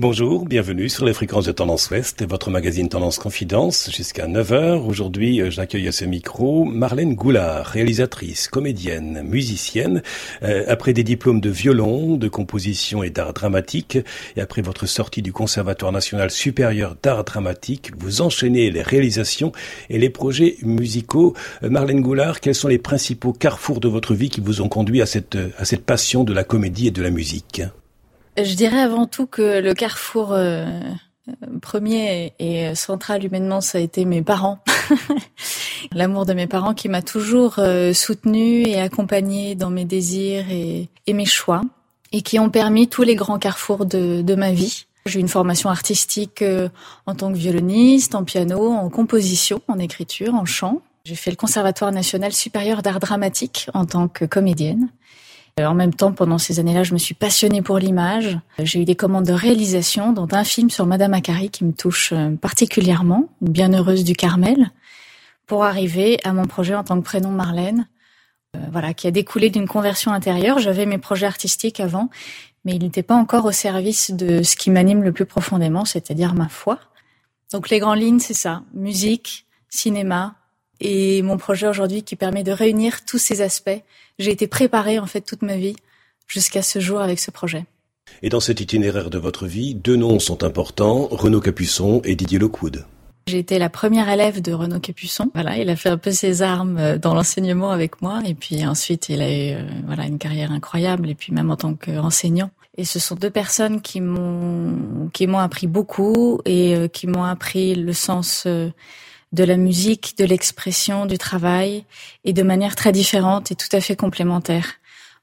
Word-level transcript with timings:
Bonjour, 0.00 0.44
bienvenue 0.44 0.88
sur 0.88 1.04
les 1.04 1.12
fréquences 1.12 1.44
de 1.44 1.52
Tendance 1.52 1.88
Ouest, 1.88 2.28
votre 2.28 2.50
magazine 2.50 2.88
Tendance 2.88 3.20
Confidence 3.20 3.92
jusqu'à 3.92 4.26
9h. 4.26 4.84
Aujourd'hui, 4.84 5.40
euh, 5.40 5.52
j'accueille 5.52 5.86
à 5.86 5.92
ce 5.92 6.04
micro 6.04 6.64
Marlène 6.64 7.14
Goulard, 7.14 7.66
réalisatrice, 7.66 8.48
comédienne, 8.48 9.22
musicienne. 9.22 10.02
Euh, 10.42 10.64
après 10.66 10.94
des 10.94 11.04
diplômes 11.04 11.40
de 11.40 11.48
violon, 11.48 12.16
de 12.16 12.26
composition 12.26 13.04
et 13.04 13.10
d'art 13.10 13.34
dramatique, 13.34 13.96
et 14.34 14.40
après 14.40 14.62
votre 14.62 14.86
sortie 14.86 15.22
du 15.22 15.32
Conservatoire 15.32 15.92
national 15.92 16.32
supérieur 16.32 16.96
d'art 17.00 17.22
dramatique, 17.22 17.92
vous 17.96 18.20
enchaînez 18.20 18.72
les 18.72 18.82
réalisations 18.82 19.52
et 19.90 20.00
les 20.00 20.10
projets 20.10 20.56
musicaux. 20.62 21.34
Euh, 21.62 21.70
Marlène 21.70 22.00
Goulard, 22.00 22.40
quels 22.40 22.56
sont 22.56 22.66
les 22.66 22.78
principaux 22.78 23.32
carrefours 23.32 23.78
de 23.78 23.86
votre 23.86 24.14
vie 24.14 24.28
qui 24.28 24.40
vous 24.40 24.60
ont 24.60 24.68
conduit 24.68 25.02
à 25.02 25.06
cette, 25.06 25.38
à 25.56 25.64
cette 25.64 25.84
passion 25.84 26.24
de 26.24 26.32
la 26.32 26.42
comédie 26.42 26.88
et 26.88 26.90
de 26.90 27.00
la 27.00 27.10
musique? 27.10 27.62
Je 28.36 28.54
dirais 28.54 28.80
avant 28.80 29.06
tout 29.06 29.26
que 29.26 29.60
le 29.60 29.74
carrefour 29.74 30.32
euh, 30.32 30.66
premier 31.62 32.34
et 32.38 32.74
central 32.74 33.24
humainement, 33.24 33.60
ça 33.60 33.78
a 33.78 33.80
été 33.80 34.04
mes 34.04 34.22
parents. 34.22 34.58
L'amour 35.92 36.26
de 36.26 36.32
mes 36.32 36.46
parents 36.46 36.74
qui 36.74 36.88
m'a 36.88 37.02
toujours 37.02 37.56
euh, 37.58 37.92
soutenue 37.92 38.62
et 38.62 38.80
accompagnée 38.80 39.54
dans 39.54 39.70
mes 39.70 39.84
désirs 39.84 40.46
et, 40.50 40.88
mes 41.12 41.26
choix 41.26 41.62
et 42.12 42.22
qui 42.22 42.38
ont 42.38 42.50
permis 42.50 42.88
tous 42.88 43.02
les 43.02 43.14
grands 43.14 43.38
carrefours 43.38 43.86
de, 43.86 44.34
ma 44.34 44.52
vie. 44.52 44.86
J'ai 45.06 45.18
eu 45.18 45.22
une 45.22 45.28
formation 45.28 45.68
artistique 45.68 46.42
euh, 46.42 46.68
en 47.06 47.14
tant 47.14 47.30
que 47.32 47.36
violoniste, 47.36 48.14
en 48.14 48.24
piano, 48.24 48.72
en 48.72 48.88
composition, 48.88 49.60
en 49.68 49.78
écriture, 49.78 50.34
en 50.34 50.44
chant. 50.44 50.80
J'ai 51.04 51.16
fait 51.16 51.30
le 51.30 51.36
Conservatoire 51.36 51.92
national 51.92 52.32
supérieur 52.32 52.80
d'art 52.80 53.00
dramatique 53.00 53.68
en 53.74 53.84
tant 53.84 54.08
que 54.08 54.24
comédienne. 54.24 54.88
Euh, 55.60 55.66
en 55.66 55.74
même 55.74 55.94
temps, 55.94 56.12
pendant 56.12 56.38
ces 56.38 56.58
années-là, 56.58 56.82
je 56.82 56.94
me 56.94 56.98
suis 56.98 57.14
passionnée 57.14 57.62
pour 57.62 57.78
l'image. 57.78 58.38
J'ai 58.58 58.80
eu 58.80 58.84
des 58.84 58.96
commandes 58.96 59.26
de 59.26 59.32
réalisation, 59.32 60.12
dont 60.12 60.26
un 60.32 60.42
film 60.42 60.68
sur 60.68 60.84
Madame 60.84 61.14
Akari 61.14 61.48
qui 61.48 61.64
me 61.64 61.72
touche 61.72 62.12
euh, 62.12 62.34
particulièrement, 62.34 63.28
bienheureuse 63.40 64.02
du 64.02 64.14
Carmel, 64.14 64.72
pour 65.46 65.62
arriver 65.62 66.18
à 66.24 66.32
mon 66.32 66.46
projet 66.46 66.74
en 66.74 66.82
tant 66.82 66.98
que 66.98 67.04
prénom 67.04 67.30
Marlène, 67.30 67.86
euh, 68.56 68.58
voilà, 68.72 68.94
qui 68.94 69.06
a 69.06 69.12
découlé 69.12 69.48
d'une 69.48 69.68
conversion 69.68 70.10
intérieure. 70.10 70.58
J'avais 70.58 70.86
mes 70.86 70.98
projets 70.98 71.26
artistiques 71.26 71.78
avant, 71.78 72.10
mais 72.64 72.74
ils 72.74 72.82
n'étaient 72.82 73.04
pas 73.04 73.14
encore 73.14 73.44
au 73.44 73.52
service 73.52 74.10
de 74.10 74.42
ce 74.42 74.56
qui 74.56 74.72
m'anime 74.72 75.04
le 75.04 75.12
plus 75.12 75.26
profondément, 75.26 75.84
c'est-à-dire 75.84 76.34
ma 76.34 76.48
foi. 76.48 76.80
Donc 77.52 77.70
les 77.70 77.78
grandes 77.78 78.00
lignes, 78.00 78.18
c'est 78.18 78.34
ça 78.34 78.62
musique, 78.72 79.46
cinéma, 79.68 80.34
et 80.80 81.22
mon 81.22 81.36
projet 81.36 81.66
aujourd'hui 81.66 82.02
qui 82.02 82.16
permet 82.16 82.42
de 82.42 82.52
réunir 82.52 83.04
tous 83.04 83.18
ces 83.18 83.42
aspects. 83.42 83.82
J'ai 84.18 84.30
été 84.30 84.46
préparée 84.46 84.98
en 84.98 85.06
fait 85.06 85.20
toute 85.20 85.42
ma 85.42 85.56
vie 85.56 85.76
jusqu'à 86.26 86.62
ce 86.62 86.78
jour 86.78 87.00
avec 87.00 87.18
ce 87.18 87.30
projet. 87.30 87.64
Et 88.22 88.28
dans 88.28 88.40
cet 88.40 88.60
itinéraire 88.60 89.10
de 89.10 89.18
votre 89.18 89.46
vie, 89.46 89.74
deux 89.74 89.96
noms 89.96 90.18
sont 90.18 90.44
importants, 90.44 91.08
Renaud 91.10 91.40
Capuçon 91.40 92.00
et 92.04 92.16
Didier 92.16 92.38
Lockwood. 92.38 92.84
J'ai 93.26 93.38
été 93.38 93.58
la 93.58 93.70
première 93.70 94.10
élève 94.10 94.42
de 94.42 94.52
Renaud 94.52 94.80
Capuçon. 94.80 95.30
Voilà, 95.32 95.56
il 95.56 95.70
a 95.70 95.76
fait 95.76 95.88
un 95.88 95.96
peu 95.96 96.10
ses 96.10 96.42
armes 96.42 96.76
euh, 96.76 96.98
dans 96.98 97.14
l'enseignement 97.14 97.70
avec 97.70 98.02
moi, 98.02 98.20
et 98.26 98.34
puis 98.34 98.66
ensuite 98.66 99.08
il 99.08 99.22
a 99.22 99.30
eu 99.30 99.54
euh, 99.54 99.62
voilà 99.86 100.04
une 100.04 100.18
carrière 100.18 100.52
incroyable, 100.52 101.08
et 101.08 101.14
puis 101.14 101.32
même 101.32 101.50
en 101.50 101.56
tant 101.56 101.74
qu'enseignant. 101.74 102.50
Et 102.76 102.84
ce 102.84 102.98
sont 102.98 103.14
deux 103.14 103.30
personnes 103.30 103.80
qui 103.80 104.02
m'ont 104.02 105.08
qui 105.14 105.26
m'ont 105.26 105.38
appris 105.38 105.66
beaucoup 105.66 106.40
et 106.44 106.76
euh, 106.76 106.86
qui 106.86 107.06
m'ont 107.06 107.24
appris 107.24 107.74
le 107.74 107.94
sens 107.94 108.46
de 109.34 109.44
la 109.44 109.56
musique, 109.56 110.14
de 110.16 110.24
l'expression, 110.24 111.06
du 111.06 111.18
travail, 111.18 111.84
et 112.24 112.32
de 112.32 112.42
manière 112.42 112.76
très 112.76 112.92
différente 112.92 113.50
et 113.50 113.56
tout 113.56 113.68
à 113.72 113.80
fait 113.80 113.96
complémentaire. 113.96 114.74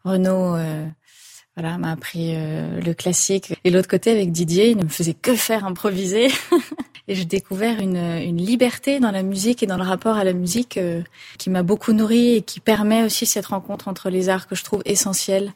Renaud, 0.03 0.55
euh, 0.55 0.85
voilà, 1.55 1.77
m'a 1.77 1.91
appris 1.91 2.33
euh, 2.35 2.81
le 2.81 2.93
classique, 2.93 3.53
et 3.63 3.71
l'autre 3.71 3.87
côté 3.87 4.11
avec 4.11 4.31
Didier, 4.31 4.71
il 4.71 4.77
ne 4.77 4.83
me 4.83 4.89
faisait 4.89 5.13
que 5.13 5.33
faire 5.35 5.65
improviser. 5.65 6.27
et 7.07 7.15
j'ai 7.15 7.25
découvert 7.25 7.79
une, 7.79 7.95
une, 7.95 8.37
liberté 8.37 8.99
dans 8.99 9.11
la 9.11 9.23
musique 9.23 9.63
et 9.63 9.65
dans 9.65 9.77
le 9.77 9.83
rapport 9.83 10.17
à 10.17 10.23
la 10.23 10.33
musique 10.33 10.77
euh, 10.77 11.01
qui 11.37 11.49
m'a 11.49 11.63
beaucoup 11.63 11.93
nourri 11.93 12.35
et 12.35 12.41
qui 12.41 12.59
permet 12.59 13.03
aussi 13.03 13.25
cette 13.25 13.47
rencontre 13.47 13.87
entre 13.87 14.09
les 14.09 14.27
arts 14.27 14.47
que 14.47 14.55
je 14.55 14.63
trouve 14.63 14.81
essentielle 14.85 15.53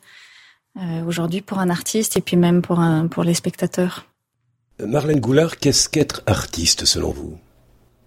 aujourd'hui 1.07 1.39
pour 1.39 1.59
un 1.59 1.69
artiste 1.69 2.17
et 2.17 2.21
puis 2.21 2.35
même 2.35 2.61
pour, 2.61 2.81
un, 2.81 3.07
pour 3.07 3.23
les 3.23 3.33
spectateurs. 3.33 4.07
Marlène 4.77 5.21
Goulard, 5.21 5.55
qu'est-ce 5.55 5.87
qu'être 5.87 6.21
artiste 6.25 6.83
selon 6.83 7.11
vous? 7.11 7.37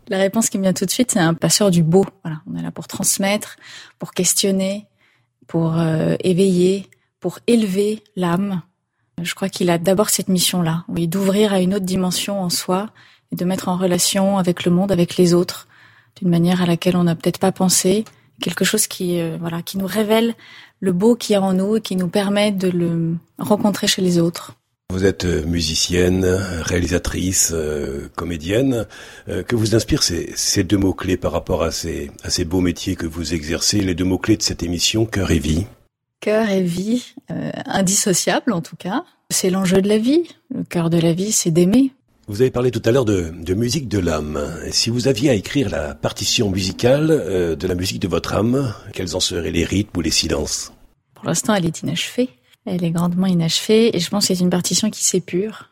La 0.09 0.19
réponse 0.19 0.49
qui 0.49 0.59
me 0.59 0.63
vient 0.63 0.73
tout 0.73 0.87
de 0.87 0.91
suite, 0.91 1.13
c'est 1.13 1.19
un 1.19 1.35
passeur 1.35 1.71
du 1.71 1.83
beau. 1.83 2.05
Voilà, 2.25 2.41
on 2.47 2.57
est 2.57 2.63
là 2.63 2.71
pour 2.71 2.87
transmettre, 2.87 3.57
pour 3.99 4.13
questionner, 4.13 4.87
pour 5.47 5.79
euh, 5.79 6.17
éveiller, 6.21 6.89
pour 7.21 7.39
élever 7.47 8.03
l'âme. 8.17 8.63
Je 9.23 9.35
crois 9.35 9.49
qu'il 9.49 9.71
a 9.71 9.79
d'abord 9.79 10.11
cette 10.11 10.29
mission-là, 10.29 10.85
oui, 10.89 11.09
d'ouvrir 11.09 11.53
à 11.53 11.61
une 11.61 11.75
autre 11.75 11.85
dimension 11.85 12.41
en 12.41 12.51
soi 12.51 12.91
et 13.33 13.37
de 13.37 13.45
mettre 13.45 13.69
en 13.69 13.77
relation 13.77 14.39
avec 14.39 14.65
le 14.65 14.71
monde, 14.71 14.93
avec 14.93 15.17
les 15.17 15.35
autres, 15.35 15.67
d'une 16.17 16.29
manière 16.29 16.63
à 16.63 16.67
laquelle 16.67 16.97
on 16.97 17.05
n'a 17.05 17.17
peut-être 17.17 17.39
pas 17.39 17.53
pensé, 17.53 18.05
quelque 18.41 18.65
chose 18.65 18.87
qui, 18.87 19.21
euh, 19.21 19.37
voilà, 19.41 19.63
qui 19.63 19.79
nous 19.79 19.87
révèle 19.87 20.35
le 20.81 20.93
beau 20.93 21.17
qui 21.17 21.33
est 21.33 21.39
en 21.39 21.53
nous 21.53 21.77
et 21.77 21.81
qui 21.81 21.97
nous 21.97 22.09
permet 22.09 22.53
de 22.53 22.69
le 22.69 23.17
rencontrer 23.39 23.87
chez 23.87 24.03
les 24.03 24.19
autres. 24.19 24.55
Vous 24.91 25.05
êtes 25.05 25.27
euh, 25.27 25.45
musicienne, 25.45 26.25
réalisatrice, 26.25 27.53
euh, 27.53 28.09
comédienne. 28.17 28.87
Euh, 29.29 29.43
que 29.43 29.55
vous 29.55 29.75
inspirent 29.75 30.03
ces, 30.03 30.33
ces 30.35 30.65
deux 30.65 30.79
mots-clés 30.79 31.19
par 31.19 31.33
rapport 31.33 31.63
à 31.63 31.71
ces, 31.71 32.11
à 32.23 32.31
ces 32.31 32.47
beaux 32.47 32.63
métiers 32.63 32.97
que 32.97 33.05
vous 33.05 33.35
exercez, 33.35 33.81
les 33.81 33.95
deux 33.95 34.07
mots-clés 34.07 34.39
de 34.39 34.43
cette 34.43 34.63
émission, 34.63 35.05
cœur 35.05 35.31
et 35.31 35.39
vie 35.39 35.67
Cœur 36.21 36.49
et 36.49 36.63
vie, 36.63 37.15
indissociable 37.67 38.53
en 38.53 38.63
tout 38.63 38.77
cas. 38.77 39.05
C'est 39.29 39.51
l'enjeu 39.51 39.83
de 39.83 39.89
la 39.89 39.99
vie. 39.99 40.27
Le 40.53 40.65
cœur 40.65 40.89
de 40.89 40.99
la 40.99 41.13
vie, 41.13 41.33
c'est 41.33 41.51
d'aimer. 41.51 41.93
Vous 42.27 42.41
avez 42.41 42.51
parlé 42.51 42.71
tout 42.71 42.83
à 42.87 42.91
l'heure 42.91 43.05
de, 43.05 43.31
de, 43.31 43.55
musique 43.55 43.89
de 43.89 43.99
l'âme. 43.99 44.41
Si 44.73 44.89
vous 44.89 45.07
aviez 45.07 45.29
à 45.29 45.35
écrire 45.35 45.69
la 45.69 45.95
partition 45.95 46.51
musicale 46.51 47.57
de 47.57 47.67
la 47.69 47.75
musique 47.75 48.01
de 48.01 48.09
votre 48.09 48.35
âme, 48.35 48.75
quels 48.95 49.15
en 49.15 49.21
seraient 49.21 49.53
les 49.53 49.65
rythmes 49.65 49.99
ou 49.99 50.01
les 50.01 50.11
silences? 50.11 50.73
Pour 51.15 51.27
l'instant, 51.27 51.55
elle 51.55 51.67
est 51.67 51.83
inachevée. 51.83 52.31
Elle 52.71 52.85
est 52.85 52.91
grandement 52.91 53.27
inachevée 53.27 53.97
et 53.97 54.01
je 54.01 54.11
pense 54.11 54.29
que 54.29 54.35
c'est 54.35 54.43
une 54.43 54.51
partition 54.51 54.91
qui 54.91 55.05
s'épure 55.05 55.71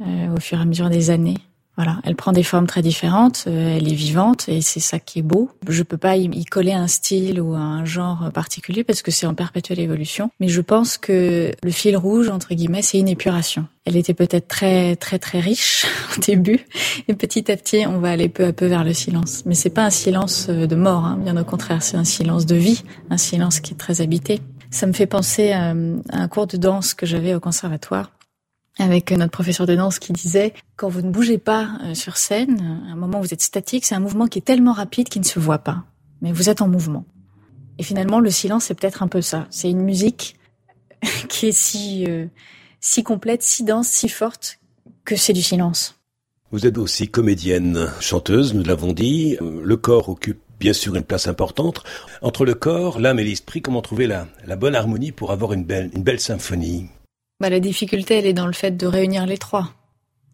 euh, 0.00 0.34
au 0.34 0.40
fur 0.40 0.58
et 0.58 0.62
à 0.62 0.64
mesure 0.64 0.90
des 0.90 1.10
années. 1.10 1.38
Voilà, 1.76 2.00
elle 2.04 2.16
prend 2.16 2.32
des 2.32 2.42
formes 2.42 2.66
très 2.66 2.82
différentes, 2.82 3.44
euh, 3.46 3.76
elle 3.78 3.88
est 3.88 3.94
vivante 3.94 4.46
et 4.46 4.60
c'est 4.60 4.80
ça 4.80 4.98
qui 4.98 5.20
est 5.20 5.22
beau. 5.22 5.50
Je 5.66 5.82
peux 5.82 5.96
pas 5.96 6.16
y, 6.18 6.44
coller 6.44 6.72
un 6.72 6.86
style 6.86 7.40
ou 7.40 7.54
un 7.54 7.86
genre 7.86 8.30
particulier 8.34 8.84
parce 8.84 9.00
que 9.00 9.10
c'est 9.10 9.24
en 9.24 9.34
perpétuelle 9.34 9.80
évolution, 9.80 10.30
mais 10.38 10.48
je 10.48 10.60
pense 10.60 10.98
que 10.98 11.50
le 11.62 11.70
fil 11.70 11.96
rouge 11.96 12.28
entre 12.28 12.54
guillemets, 12.54 12.82
c'est 12.82 12.98
une 12.98 13.08
épuration. 13.08 13.66
Elle 13.86 13.96
était 13.96 14.12
peut-être 14.12 14.48
très 14.48 14.96
très 14.96 15.18
très 15.18 15.40
riche 15.40 15.86
au 16.16 16.20
début 16.20 16.66
et 17.08 17.14
petit 17.14 17.50
à 17.50 17.56
petit, 17.56 17.86
on 17.86 18.00
va 18.00 18.10
aller 18.10 18.28
peu 18.28 18.44
à 18.44 18.52
peu 18.52 18.66
vers 18.66 18.84
le 18.84 18.92
silence. 18.92 19.44
Mais 19.46 19.54
c'est 19.54 19.70
pas 19.70 19.86
un 19.86 19.90
silence 19.90 20.48
de 20.48 20.76
mort, 20.76 21.06
hein, 21.06 21.18
bien 21.22 21.40
au 21.40 21.44
contraire, 21.44 21.82
c'est 21.82 21.96
un 21.96 22.04
silence 22.04 22.44
de 22.44 22.56
vie, 22.56 22.82
un 23.08 23.16
silence 23.16 23.60
qui 23.60 23.72
est 23.72 23.78
très 23.78 24.02
habité. 24.02 24.40
Ça 24.72 24.86
me 24.86 24.92
fait 24.92 25.06
penser 25.06 25.52
à, 25.52 25.74
un 25.74 26.28
cours 26.28 26.46
de 26.46 26.56
danse 26.56 26.94
que 26.94 27.04
j'avais 27.04 27.34
au 27.34 27.40
conservatoire 27.40 28.10
avec 28.78 29.12
notre 29.12 29.30
professeur 29.30 29.66
de 29.66 29.76
danse 29.76 29.98
qui 29.98 30.14
disait 30.14 30.54
quand 30.76 30.88
vous 30.88 31.02
ne 31.02 31.10
bougez 31.10 31.36
pas 31.36 31.72
euh, 31.84 31.94
sur 31.94 32.16
scène, 32.16 32.82
à 32.88 32.92
un 32.92 32.96
moment 32.96 33.18
où 33.18 33.22
vous 33.22 33.34
êtes 33.34 33.42
statique, 33.42 33.84
c'est 33.84 33.94
un 33.94 34.00
mouvement 34.00 34.26
qui 34.26 34.38
est 34.38 34.42
tellement 34.42 34.72
rapide 34.72 35.10
qu'il 35.10 35.20
ne 35.20 35.26
se 35.26 35.38
voit 35.38 35.58
pas, 35.58 35.84
mais 36.22 36.32
vous 36.32 36.48
êtes 36.48 36.62
en 36.62 36.68
mouvement. 36.68 37.04
Et 37.78 37.82
finalement, 37.82 38.18
le 38.18 38.30
silence, 38.30 38.64
c'est 38.64 38.74
peut-être 38.74 39.02
un 39.02 39.08
peu 39.08 39.20
ça. 39.20 39.46
C'est 39.50 39.70
une 39.70 39.82
musique 39.82 40.36
qui 41.28 41.48
est 41.48 41.52
si 41.52 42.06
euh, 42.08 42.26
si 42.80 43.02
complète, 43.02 43.42
si 43.42 43.64
dense, 43.64 43.88
si 43.88 44.08
forte 44.08 44.58
que 45.04 45.16
c'est 45.16 45.34
du 45.34 45.42
silence. 45.42 45.98
Vous 46.50 46.66
êtes 46.66 46.78
aussi 46.78 47.08
comédienne, 47.08 47.90
chanteuse, 48.00 48.54
nous 48.54 48.64
l'avons 48.64 48.92
dit. 48.92 49.36
Le 49.40 49.76
corps 49.76 50.08
occupe 50.08 50.40
bien 50.62 50.72
sûr 50.72 50.94
une 50.94 51.02
place 51.02 51.26
importante. 51.26 51.82
Entre 52.22 52.44
le 52.44 52.54
corps, 52.54 53.00
l'âme 53.00 53.18
et 53.18 53.24
l'esprit, 53.24 53.62
comment 53.62 53.82
trouver 53.82 54.06
la, 54.06 54.28
la, 54.46 54.54
bonne 54.54 54.76
harmonie 54.76 55.10
pour 55.10 55.32
avoir 55.32 55.52
une 55.52 55.64
belle, 55.64 56.20
symphonie? 56.20 56.86
Bah, 57.40 57.50
La 57.50 57.58
difficulté, 57.58 58.18
elle 58.18 58.26
est 58.26 58.32
dans 58.32 58.46
le 58.46 58.52
fait 58.52 58.76
de 58.76 58.86
réunir 58.86 59.26
les 59.26 59.38
trois. 59.38 59.72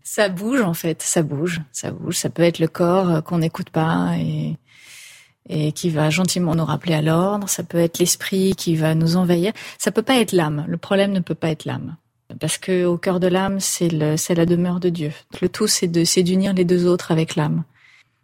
Ça 0.05 0.29
bouge 0.29 0.61
en 0.61 0.75
fait, 0.75 1.01
ça 1.01 1.23
bouge, 1.23 1.63
ça 1.73 1.93
bouge. 1.93 2.17
Ça 2.17 2.29
peut 2.29 2.43
être 2.43 2.59
le 2.59 2.69
corps 2.69 3.09
euh, 3.11 3.21
qu'on 3.23 3.39
n'écoute 3.39 3.71
pas 3.71 4.17
et, 4.19 4.57
qui 5.73 5.89
va 5.89 6.11
gentiment 6.11 6.55
nous 6.55 6.65
rappeler 6.67 6.93
à 6.93 7.01
l'ordre. 7.01 7.49
Ça 7.49 7.63
peut 7.63 7.79
être 7.79 7.99
l'esprit 7.99 8.55
qui 8.55 8.77
va 8.77 8.95
nous 8.95 9.17
envahir. 9.17 9.55
Ça 9.79 9.91
peut 9.91 10.03
pas 10.03 10.21
être 10.21 10.33
l'âme. 10.33 10.67
Le 10.69 10.77
problème 10.77 11.13
ne 11.13 11.21
peut 11.21 11.35
pas 11.35 11.49
être 11.49 11.65
l'âme. 11.65 11.97
Parce 12.39 12.59
que 12.59 12.85
au 12.85 12.99
cœur 12.99 13.19
de 13.19 13.29
l'âme, 13.29 13.61
c'est 13.61 13.89
la 13.89 14.47
demeure 14.47 14.79
de 14.79 14.91
Dieu. 14.91 15.13
Le 15.41 15.49
tout, 15.49 15.67
c'est 15.67 15.87
d'unir 15.87 16.53
les 16.53 16.67
deux 16.67 16.87
autres 16.87 17.13
avec 17.13 17.35
l'âme. 17.35 17.65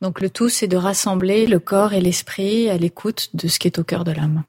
Donc 0.04 0.20
le 0.20 0.28
tout, 0.28 0.50
c'est 0.50 0.68
de 0.68 0.76
rassembler 0.76 1.46
le 1.46 1.58
corps 1.58 1.94
et 1.94 2.00
l'esprit 2.02 2.68
à 2.68 2.76
l'écoute 2.76 3.30
de 3.32 3.48
ce 3.48 3.58
qui 3.58 3.68
est 3.68 3.78
au 3.78 3.84
cœur 3.84 4.04
de 4.04 4.12
l'âme. 4.12 4.44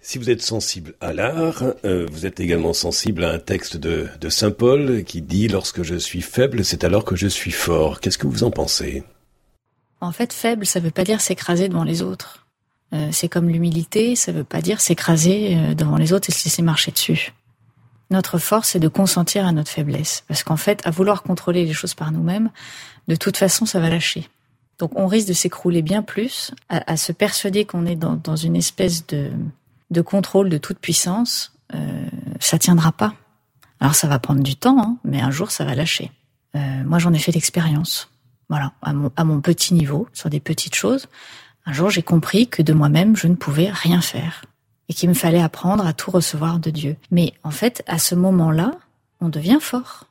Si 0.00 0.16
vous 0.16 0.30
êtes 0.30 0.40
sensible 0.40 0.94
à 1.02 1.12
l'art, 1.12 1.62
euh, 1.84 2.06
vous 2.10 2.24
êtes 2.24 2.40
également 2.40 2.72
sensible 2.72 3.22
à 3.24 3.30
un 3.30 3.38
texte 3.38 3.76
de, 3.76 4.08
de 4.18 4.28
Saint 4.30 4.52
Paul 4.52 5.04
qui 5.04 5.20
dit⁇ 5.20 5.48
Lorsque 5.52 5.82
je 5.82 5.96
suis 5.96 6.22
faible, 6.22 6.64
c'est 6.64 6.82
alors 6.82 7.04
que 7.04 7.14
je 7.14 7.26
suis 7.26 7.50
fort⁇ 7.50 7.96
Qu'est-ce 8.00 8.16
que 8.16 8.26
vous 8.26 8.42
en 8.42 8.50
pensez? 8.50 9.04
En 10.00 10.12
fait, 10.12 10.32
faible, 10.32 10.64
ça 10.64 10.80
ne 10.80 10.86
veut 10.86 10.90
pas 10.90 11.04
dire 11.04 11.20
s'écraser 11.20 11.68
devant 11.68 11.84
les 11.84 12.00
autres. 12.00 12.46
Euh, 12.94 13.10
c'est 13.12 13.28
comme 13.28 13.50
l'humilité, 13.50 14.16
ça 14.16 14.32
ne 14.32 14.38
veut 14.38 14.44
pas 14.44 14.62
dire 14.62 14.80
s'écraser 14.80 15.58
euh, 15.58 15.74
devant 15.74 15.98
les 15.98 16.14
autres 16.14 16.30
et 16.30 16.32
se 16.32 16.42
laisser 16.42 16.62
marcher 16.62 16.90
dessus. 16.90 17.34
Notre 18.10 18.38
force, 18.38 18.70
c'est 18.70 18.80
de 18.80 18.88
consentir 18.88 19.44
à 19.44 19.52
notre 19.52 19.70
faiblesse. 19.70 20.24
Parce 20.26 20.42
qu'en 20.42 20.56
fait, 20.56 20.80
à 20.86 20.90
vouloir 20.90 21.22
contrôler 21.22 21.66
les 21.66 21.74
choses 21.74 21.92
par 21.92 22.12
nous-mêmes, 22.12 22.48
de 23.08 23.16
toute 23.16 23.36
façon, 23.36 23.66
ça 23.66 23.78
va 23.78 23.90
lâcher. 23.90 24.26
Donc 24.78 24.92
on 24.96 25.06
risque 25.06 25.28
de 25.28 25.32
s'écrouler 25.32 25.82
bien 25.82 26.02
plus 26.02 26.52
à, 26.68 26.96
se 26.96 27.12
persuader 27.12 27.64
qu'on 27.64 27.86
est 27.86 27.96
dans, 27.96 28.36
une 28.36 28.56
espèce 28.56 29.06
de, 29.06 29.30
de 29.90 30.00
contrôle 30.00 30.50
de 30.50 30.58
toute 30.58 30.78
puissance. 30.78 31.52
Euh, 31.74 32.06
ça 32.40 32.58
tiendra 32.58 32.92
pas. 32.92 33.14
Alors 33.80 33.94
ça 33.94 34.06
va 34.06 34.18
prendre 34.18 34.42
du 34.42 34.56
temps, 34.56 34.78
hein, 34.80 34.96
mais 35.04 35.20
un 35.20 35.30
jour 35.30 35.50
ça 35.50 35.64
va 35.64 35.74
lâcher. 35.74 36.12
Euh, 36.54 36.84
moi 36.84 36.98
j'en 36.98 37.12
ai 37.12 37.18
fait 37.18 37.32
l'expérience. 37.32 38.10
Voilà, 38.48 38.72
à 38.82 38.92
mon, 38.92 39.10
à 39.16 39.24
mon 39.24 39.40
petit 39.40 39.74
niveau, 39.74 40.06
sur 40.12 40.30
des 40.30 40.40
petites 40.40 40.74
choses. 40.74 41.06
Un 41.64 41.72
jour 41.72 41.90
j'ai 41.90 42.02
compris 42.02 42.46
que 42.46 42.62
de 42.62 42.72
moi-même 42.72 43.16
je 43.16 43.28
ne 43.28 43.34
pouvais 43.34 43.70
rien 43.70 44.00
faire 44.00 44.44
et 44.88 44.94
qu'il 44.94 45.08
me 45.08 45.14
fallait 45.14 45.42
apprendre 45.42 45.86
à 45.86 45.92
tout 45.92 46.10
recevoir 46.10 46.58
de 46.58 46.70
Dieu. 46.70 46.96
Mais 47.10 47.32
en 47.42 47.50
fait, 47.50 47.82
à 47.86 47.98
ce 47.98 48.14
moment-là, 48.14 48.72
on 49.20 49.28
devient 49.28 49.58
fort. 49.60 50.04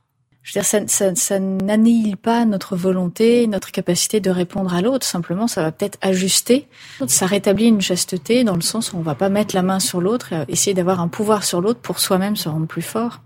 Je 0.46 0.52
veux 0.52 0.62
dire, 0.62 0.66
ça, 0.66 0.88
ça, 0.88 1.16
ça 1.16 1.40
n'annihile 1.40 2.18
pas 2.18 2.46
notre 2.46 2.76
volonté, 2.76 3.48
notre 3.48 3.72
capacité 3.72 4.20
de 4.20 4.30
répondre 4.30 4.76
à 4.76 4.82
l'autre. 4.84 5.04
Simplement, 5.04 5.48
ça 5.48 5.64
va 5.64 5.72
peut-être 5.72 5.98
ajuster. 6.02 6.68
Ça 7.08 7.26
rétablit 7.26 7.66
une 7.66 7.82
chasteté 7.82 8.44
dans 8.44 8.54
le 8.54 8.62
sens 8.62 8.94
où 8.94 8.98
on 8.98 9.02
va 9.02 9.16
pas 9.16 9.30
mettre 9.30 9.56
la 9.56 9.64
main 9.64 9.80
sur 9.80 10.02
l'autre 10.02 10.34
essayer 10.48 10.76
d'avoir 10.76 11.02
un 11.02 11.08
pouvoir 11.08 11.44
sur 11.44 11.62
l'autre 11.62 11.80
pour 11.80 11.98
soi-même 11.98 12.36
se 12.36 12.48
rendre 12.48 12.68
plus 12.68 12.84
fort. 12.84 13.22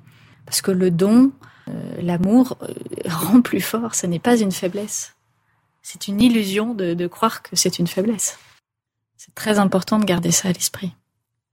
Parce 0.45 0.62
que 0.62 0.71
le 0.71 0.92
don, 0.92 1.33
euh, 1.68 1.74
l'amour, 2.01 2.57
euh, 2.62 2.74
rend 3.10 3.42
plus 3.42 3.60
fort. 3.60 3.95
Ce 3.95 4.07
n'est 4.07 4.18
pas 4.18 4.38
une 4.38 4.54
faiblesse. 4.54 5.16
C'est 5.81 6.07
une 6.07 6.21
illusion 6.21 6.74
de, 6.74 7.07
croire 7.07 7.44
que 7.44 7.57
c'est 7.57 7.80
une 7.80 7.88
faiblesse. 7.88 8.39
C'est 9.18 9.36
très 9.36 9.60
important 9.60 10.00
de 10.00 10.06
garder 10.06 10.31
ça 10.31 10.48
à 10.48 10.51
l'esprit. 10.54 10.94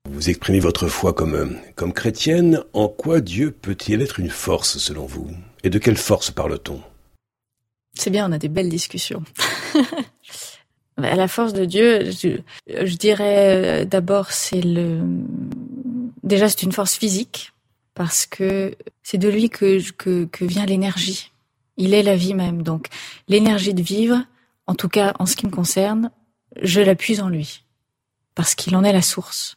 Vous 0.08 0.30
exprimez 0.30 0.60
votre 0.60 0.86
foi 0.86 1.12
comme, 1.12 1.34
euh, 1.34 1.50
comme 1.74 1.92
chrétienne. 1.92 2.62
En 2.72 2.86
quoi 2.86 3.20
Dieu 3.20 3.50
peut-il 3.50 4.00
être 4.00 4.20
une 4.20 4.30
force 4.30 4.78
selon 4.78 5.06
vous? 5.06 5.28
Et 5.66 5.68
de 5.68 5.80
quelle 5.80 5.96
force 5.96 6.30
parle-t-on? 6.30 6.80
C'est 7.94 8.10
bien, 8.10 8.30
on 8.30 8.32
a 8.32 8.38
des 8.38 8.46
belles 8.46 8.68
discussions. 8.68 9.24
la 10.96 11.26
force 11.26 11.52
de 11.54 11.64
Dieu, 11.64 12.08
je, 12.12 12.94
dirais 12.94 13.82
euh, 13.82 13.84
d'abord, 13.84 14.30
c'est 14.30 14.60
le. 14.60 15.00
Déjà, 16.22 16.48
c'est 16.48 16.62
une 16.62 16.70
force 16.70 16.94
physique 16.94 17.52
parce 17.94 18.26
que 18.26 18.76
c'est 19.02 19.18
de 19.18 19.28
lui 19.28 19.50
que, 19.50 19.82
que, 19.90 20.26
que 20.26 20.44
vient 20.44 20.66
l'énergie. 20.66 21.32
Il 21.76 21.94
est 21.94 22.04
la 22.04 22.14
vie 22.14 22.34
même. 22.34 22.62
Donc, 22.62 22.86
l'énergie 23.26 23.74
de 23.74 23.82
vivre, 23.82 24.22
en 24.68 24.76
tout 24.76 24.88
cas 24.88 25.14
en 25.18 25.26
ce 25.26 25.34
qui 25.34 25.46
me 25.46 25.50
concerne, 25.50 26.12
je 26.62 26.80
l'appuie 26.80 27.20
en 27.20 27.28
lui 27.28 27.64
parce 28.36 28.54
qu'il 28.54 28.76
en 28.76 28.84
est 28.84 28.92
la 28.92 29.02
source. 29.02 29.56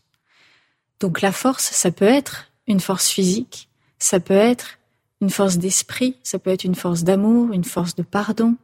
Donc 1.01 1.21
la 1.21 1.31
force, 1.31 1.65
ça 1.65 1.91
peut 1.91 2.06
être 2.06 2.47
une 2.65 2.79
force 2.79 3.09
physique, 3.09 3.69
ça 4.00 4.19
peut 4.19 4.33
être 4.33 4.78
une 5.21 5.30
force 5.30 5.57
d'esprit, 5.57 6.18
ça 6.24 6.39
peut 6.39 6.50
être 6.50 6.63
une 6.63 6.75
force 6.75 7.04
d'amour, 7.04 7.51
une 7.54 7.63
force 7.63 7.95
de 7.95 8.04
pardon, 8.04 8.56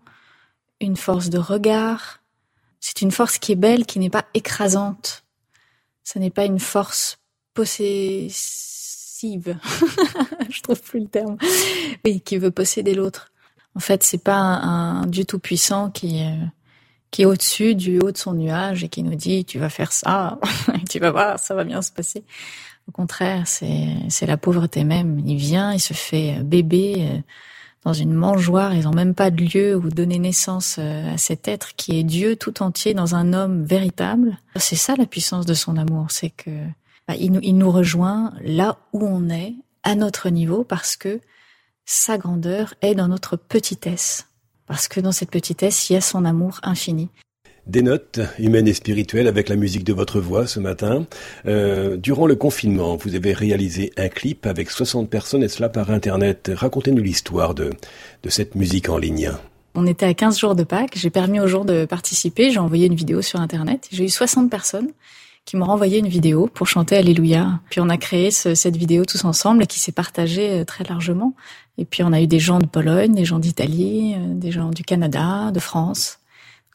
une 0.80 0.96
force 0.96 1.30
de 1.30 1.38
regard. 1.38 2.22
C'est 2.80 3.02
une 3.02 3.12
force 3.12 3.38
qui 3.40 3.52
est 3.52 3.58
belle, 3.58 3.86
qui 3.86 4.00
n'est 4.00 4.10
pas 4.10 4.26
écrasante. 4.34 5.26
Ce 6.04 6.20
n'est 6.20 6.30
pas 6.30 6.46
une 6.46 6.60
force 6.60 7.20
possessive. 7.54 8.30
Je 10.50 10.62
trouve 10.62 10.82
plus 10.82 11.00
le 11.00 11.08
terme. 11.08 11.38
Oui, 12.06 12.22
qui 12.22 12.38
veut 12.38 12.52
posséder 12.52 12.94
l'autre. 12.94 13.32
En 13.74 13.80
fait, 13.80 14.04
c'est 14.04 14.24
pas 14.24 14.38
un, 14.38 15.06
Dieu 15.08 15.26
tout 15.26 15.40
puissant 15.40 15.90
qui 15.90 16.24
euh, 16.24 16.46
qui 17.16 17.22
est 17.22 17.26
au-dessus 17.26 17.76
du 17.76 18.00
haut 18.00 18.12
de 18.12 18.18
son 18.18 18.34
nuage 18.34 18.84
et 18.84 18.90
qui 18.90 19.02
nous 19.02 19.16
dit 19.16 19.46
tu 19.46 19.58
vas 19.58 19.70
faire 19.70 19.94
ça, 19.94 20.38
tu 20.90 21.00
vas 21.00 21.12
voir, 21.12 21.40
ça 21.40 21.56
va 21.56 21.64
bien 21.64 21.82
se 21.82 21.92
passer. 21.92 22.26
Au 22.88 22.92
contraire, 22.92 23.48
c'est 23.48 24.26
la 24.26 24.38
pauvreté 24.38 24.84
même. 24.84 25.20
Il 25.26 25.38
vient, 25.38 25.74
il 25.74 25.80
se 25.80 25.94
fait 25.94 26.40
bébé 26.44 26.96
euh, 27.00 27.20
dans 27.84 27.94
une 27.94 28.14
mangeoire. 28.14 28.74
Ils 28.74 28.88
ont 28.88 28.94
même 28.94 29.16
pas 29.16 29.32
de 29.32 29.44
lieu 29.44 29.76
où 29.76 29.90
donner 29.90 30.20
naissance 30.20 30.78
euh, 30.80 31.14
à 31.14 31.18
cet 31.18 31.48
être 31.48 31.76
qui 31.76 32.00
est 32.00 32.04
Dieu 32.04 32.36
tout 32.36 32.62
entier 32.62 32.94
dans 32.94 33.16
un 33.16 33.34
homme 33.34 33.64
véritable. 33.64 34.38
C'est 34.56 34.76
ça 34.76 34.96
la 34.96 35.06
puissance 35.06 35.46
de 35.46 35.54
son 35.54 35.78
amour, 35.78 36.08
c'est 36.10 36.30
que 36.30 36.52
bah, 37.08 37.16
il, 37.20 37.32
nous, 37.32 37.42
il 37.42 37.58
nous 37.58 37.72
rejoint 37.72 38.34
là 38.42 38.78
où 38.94 39.06
on 39.06 39.30
est, 39.30 39.56
à 39.84 39.96
notre 39.96 40.30
niveau, 40.30 40.64
parce 40.64 40.96
que 40.96 41.22
sa 41.86 42.18
grandeur 42.18 42.74
est 42.82 42.96
dans 42.96 43.08
notre 43.08 43.36
petitesse 43.36 44.28
parce 44.68 44.88
que 44.88 45.00
dans 45.00 45.12
cette 45.12 45.32
petitesse, 45.32 45.90
il 45.90 45.94
y 45.94 45.96
a 45.96 46.02
son 46.02 46.26
amour 46.26 46.60
infini. 46.64 47.10
Des 47.68 47.82
notes 47.82 48.20
humaines 48.38 48.68
et 48.68 48.74
spirituelles 48.74 49.28
avec 49.28 49.50
la 49.50 49.56
musique 49.56 49.84
de 49.84 49.94
votre 49.94 50.20
voix 50.20 50.46
ce 50.46 50.60
matin. 50.60 51.08
Euh, 51.48 51.98
durant 51.98 52.28
le 52.28 52.36
confinement, 52.36 52.96
vous 52.96 53.16
avez 53.16 53.34
réalisé 53.34 53.92
un 53.98 54.08
clip 54.08 54.46
avec 54.46 54.70
60 54.70 55.10
personnes 55.10 55.42
et 55.42 55.48
cela 55.48 55.70
par 55.70 55.90
Internet. 55.90 56.52
Racontez-nous 56.54 57.02
l'histoire 57.02 57.56
de, 57.56 57.72
de 58.22 58.30
cette 58.30 58.54
musique 58.54 58.90
en 58.90 59.00
ligne. 59.00 59.32
On 59.74 59.88
était 59.88 60.06
à 60.06 60.14
15 60.14 60.40
jours 60.40 60.56
de 60.56 60.64
Pâques, 60.64 60.96
j'ai 60.96 61.10
permis 61.10 61.40
aux 61.40 61.48
gens 61.48 61.66
de 61.66 61.86
participer, 61.86 62.52
j'ai 62.52 62.60
envoyé 62.60 62.86
une 62.86 62.96
vidéo 62.96 63.22
sur 63.22 63.42
Internet, 63.42 63.90
j'ai 63.92 64.06
eu 64.06 64.10
60 64.10 64.50
personnes 64.50 64.92
qui 65.46 65.58
m'ont 65.58 65.66
renvoyé 65.66 66.00
une 66.00 66.08
vidéo 66.08 66.50
pour 66.52 66.68
chanter 66.68 66.98
Alléluia. 66.98 67.60
Puis 67.70 67.80
on 67.80 67.90
a 67.90 67.98
créé 67.98 68.32
cette 68.32 68.76
vidéo 68.76 69.06
tous 69.06 69.26
ensemble 69.26 69.68
qui 69.68 69.80
s'est 69.80 69.92
partagée 69.92 70.62
euh, 70.62 70.66
très 70.66 70.84
largement. 70.84 71.34
Et 71.78 71.86
puis 71.86 72.04
on 72.04 72.14
a 72.14 72.22
eu 72.22 72.28
des 72.28 72.40
gens 72.40 72.60
de 72.60 72.66
Pologne, 72.66 73.14
des 73.14 73.26
gens 73.26 73.40
d'Italie, 73.40 74.16
euh, 74.16 74.34
des 74.34 74.52
gens 74.52 74.70
du 74.70 74.84
Canada, 74.84 75.52
de 75.52 75.60
France. 75.60 76.20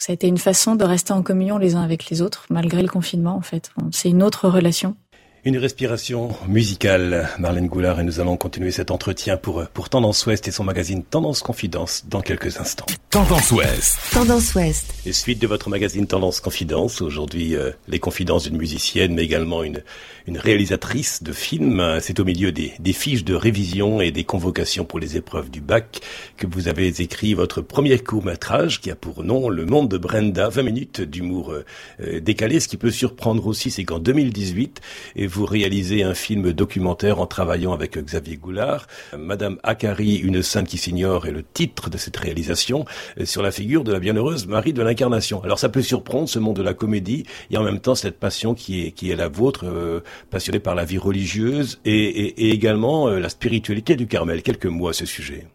Ça 0.01 0.13
a 0.13 0.15
été 0.15 0.27
une 0.27 0.39
façon 0.39 0.77
de 0.77 0.85
rester 0.85 1.13
en 1.13 1.23
communion 1.23 1.59
les 1.59 1.75
uns 1.75 1.83
avec 1.83 2.09
les 2.09 2.23
autres, 2.23 2.47
malgré 2.49 2.81
le 2.81 2.89
confinement 2.89 3.37
en 3.37 3.43
fait. 3.43 3.71
C'est 3.93 4.09
une 4.09 4.23
autre 4.23 4.49
relation. 4.49 4.97
Une 5.47 5.57
respiration 5.57 6.29
musicale, 6.49 7.31
Marlène 7.39 7.67
Goulard, 7.67 7.99
et 7.99 8.05
nous 8.05 8.21
allons 8.21 8.37
continuer 8.37 8.71
cet 8.71 8.91
entretien 8.91 9.39
pour, 9.39 9.67
pour 9.69 9.89
Tendance 9.89 10.27
Ouest 10.27 10.47
et 10.49 10.51
son 10.51 10.65
magazine 10.65 11.03
Tendance 11.03 11.41
Confidence 11.41 12.05
dans 12.07 12.21
quelques 12.21 12.59
instants. 12.59 12.85
Tendance 13.09 13.51
Ouest. 13.51 13.99
Tendance 14.13 14.55
Ouest. 14.55 14.93
Et 15.07 15.15
suite 15.15 15.41
de 15.41 15.47
votre 15.47 15.71
magazine 15.71 16.07
Tendance 16.07 16.41
Confidence, 16.41 17.01
aujourd'hui 17.01 17.57
euh, 17.57 17.71
les 17.89 17.99
confidences 17.99 18.43
d'une 18.43 18.59
musicienne, 18.59 19.15
mais 19.15 19.25
également 19.25 19.63
une, 19.63 19.83
une 20.27 20.37
réalisatrice 20.37 21.23
de 21.23 21.33
films. 21.33 21.99
C'est 22.03 22.21
au 22.21 22.27
milieu 22.27 22.53
des, 22.53 22.75
des 22.79 22.93
fiches 22.93 23.25
de 23.25 23.35
révision 23.35 24.03
et 24.03 24.11
des 24.11 24.25
convocations 24.25 24.85
pour 24.85 24.99
les 24.99 25.17
épreuves 25.17 25.51
du 25.51 25.63
bac 25.63 26.01
que 26.37 26.47
vous 26.47 26.69
avez 26.69 26.89
écrit 27.01 27.33
votre 27.33 27.63
premier 27.63 27.99
court-métrage 27.99 28.83
qui 28.83 28.91
a 28.91 28.95
pour 28.95 29.25
nom 29.25 29.49
Le 29.49 29.65
monde 29.65 29.89
de 29.89 29.97
Brenda, 29.97 30.51
20 30.51 30.63
minutes 30.63 31.01
d'humour 31.01 31.53
euh, 31.53 31.65
euh, 32.03 32.21
décalé. 32.21 32.61
Ce 32.61 32.69
qui 32.69 32.77
peut 32.77 32.91
surprendre 32.91 33.47
aussi, 33.47 33.71
c'est 33.71 33.85
qu'en 33.85 34.01
2018, 34.01 34.83
et 35.17 35.30
vous 35.31 35.47
réalisez 35.47 36.03
un 36.03 36.15
film 36.15 36.53
documentaire 36.53 37.21
en 37.21 37.27
travaillant 37.27 37.73
avec 37.73 37.97
Xavier 37.97 38.37
Goulard? 38.37 38.87
Madame 39.17 39.59
Akari, 39.63 40.17
une 40.17 40.43
sainte 40.43 40.67
qui 40.67 40.77
s'ignore 40.77 41.27
est 41.27 41.31
le 41.31 41.43
titre 41.43 41.89
de 41.89 41.97
cette 41.97 42.17
réalisation 42.17 42.85
euh, 43.19 43.25
sur 43.25 43.43
la 43.43 43.53
figure 43.53 43.85
de 43.85 43.93
la 43.93 44.01
bienheureuse 44.01 44.47
Marie 44.47 44.73
de 44.73 44.83
l'Incarnation. 44.83 45.43
Alors 45.43 45.59
ça 45.59 45.69
peut 45.69 45.83
surprendre 45.83 46.29
ce 46.29 46.39
monde 46.39 46.57
de 46.57 46.63
la 46.63 46.75
comédie 46.75 47.25
et 47.51 47.57
en 47.57 47.63
même 47.63 47.81
temps 47.81 47.95
cette 47.95 48.19
passion 48.19 48.55
qui 48.55 48.87
est, 48.87 48.91
qui 48.91 49.11
est 49.11 49.17
la 49.17 49.29
vôtre, 49.29 49.65
euh, 49.65 50.01
passionnée 50.31 50.61
par 50.61 50.75
la 50.75 50.85
vie 50.85 50.99
religieuse 50.99 51.81
et, 51.85 51.93
et, 51.93 52.47
et 52.47 52.51
également 52.51 53.09
euh, 53.09 53.21
la 53.21 53.29
spiritualité 53.29 53.95
du 53.97 54.07
Carmel. 54.07 54.43
Quelques 54.43 54.67
mots 54.67 54.89
à 54.89 54.93
ce 54.93 55.07
sujet. 55.07 55.47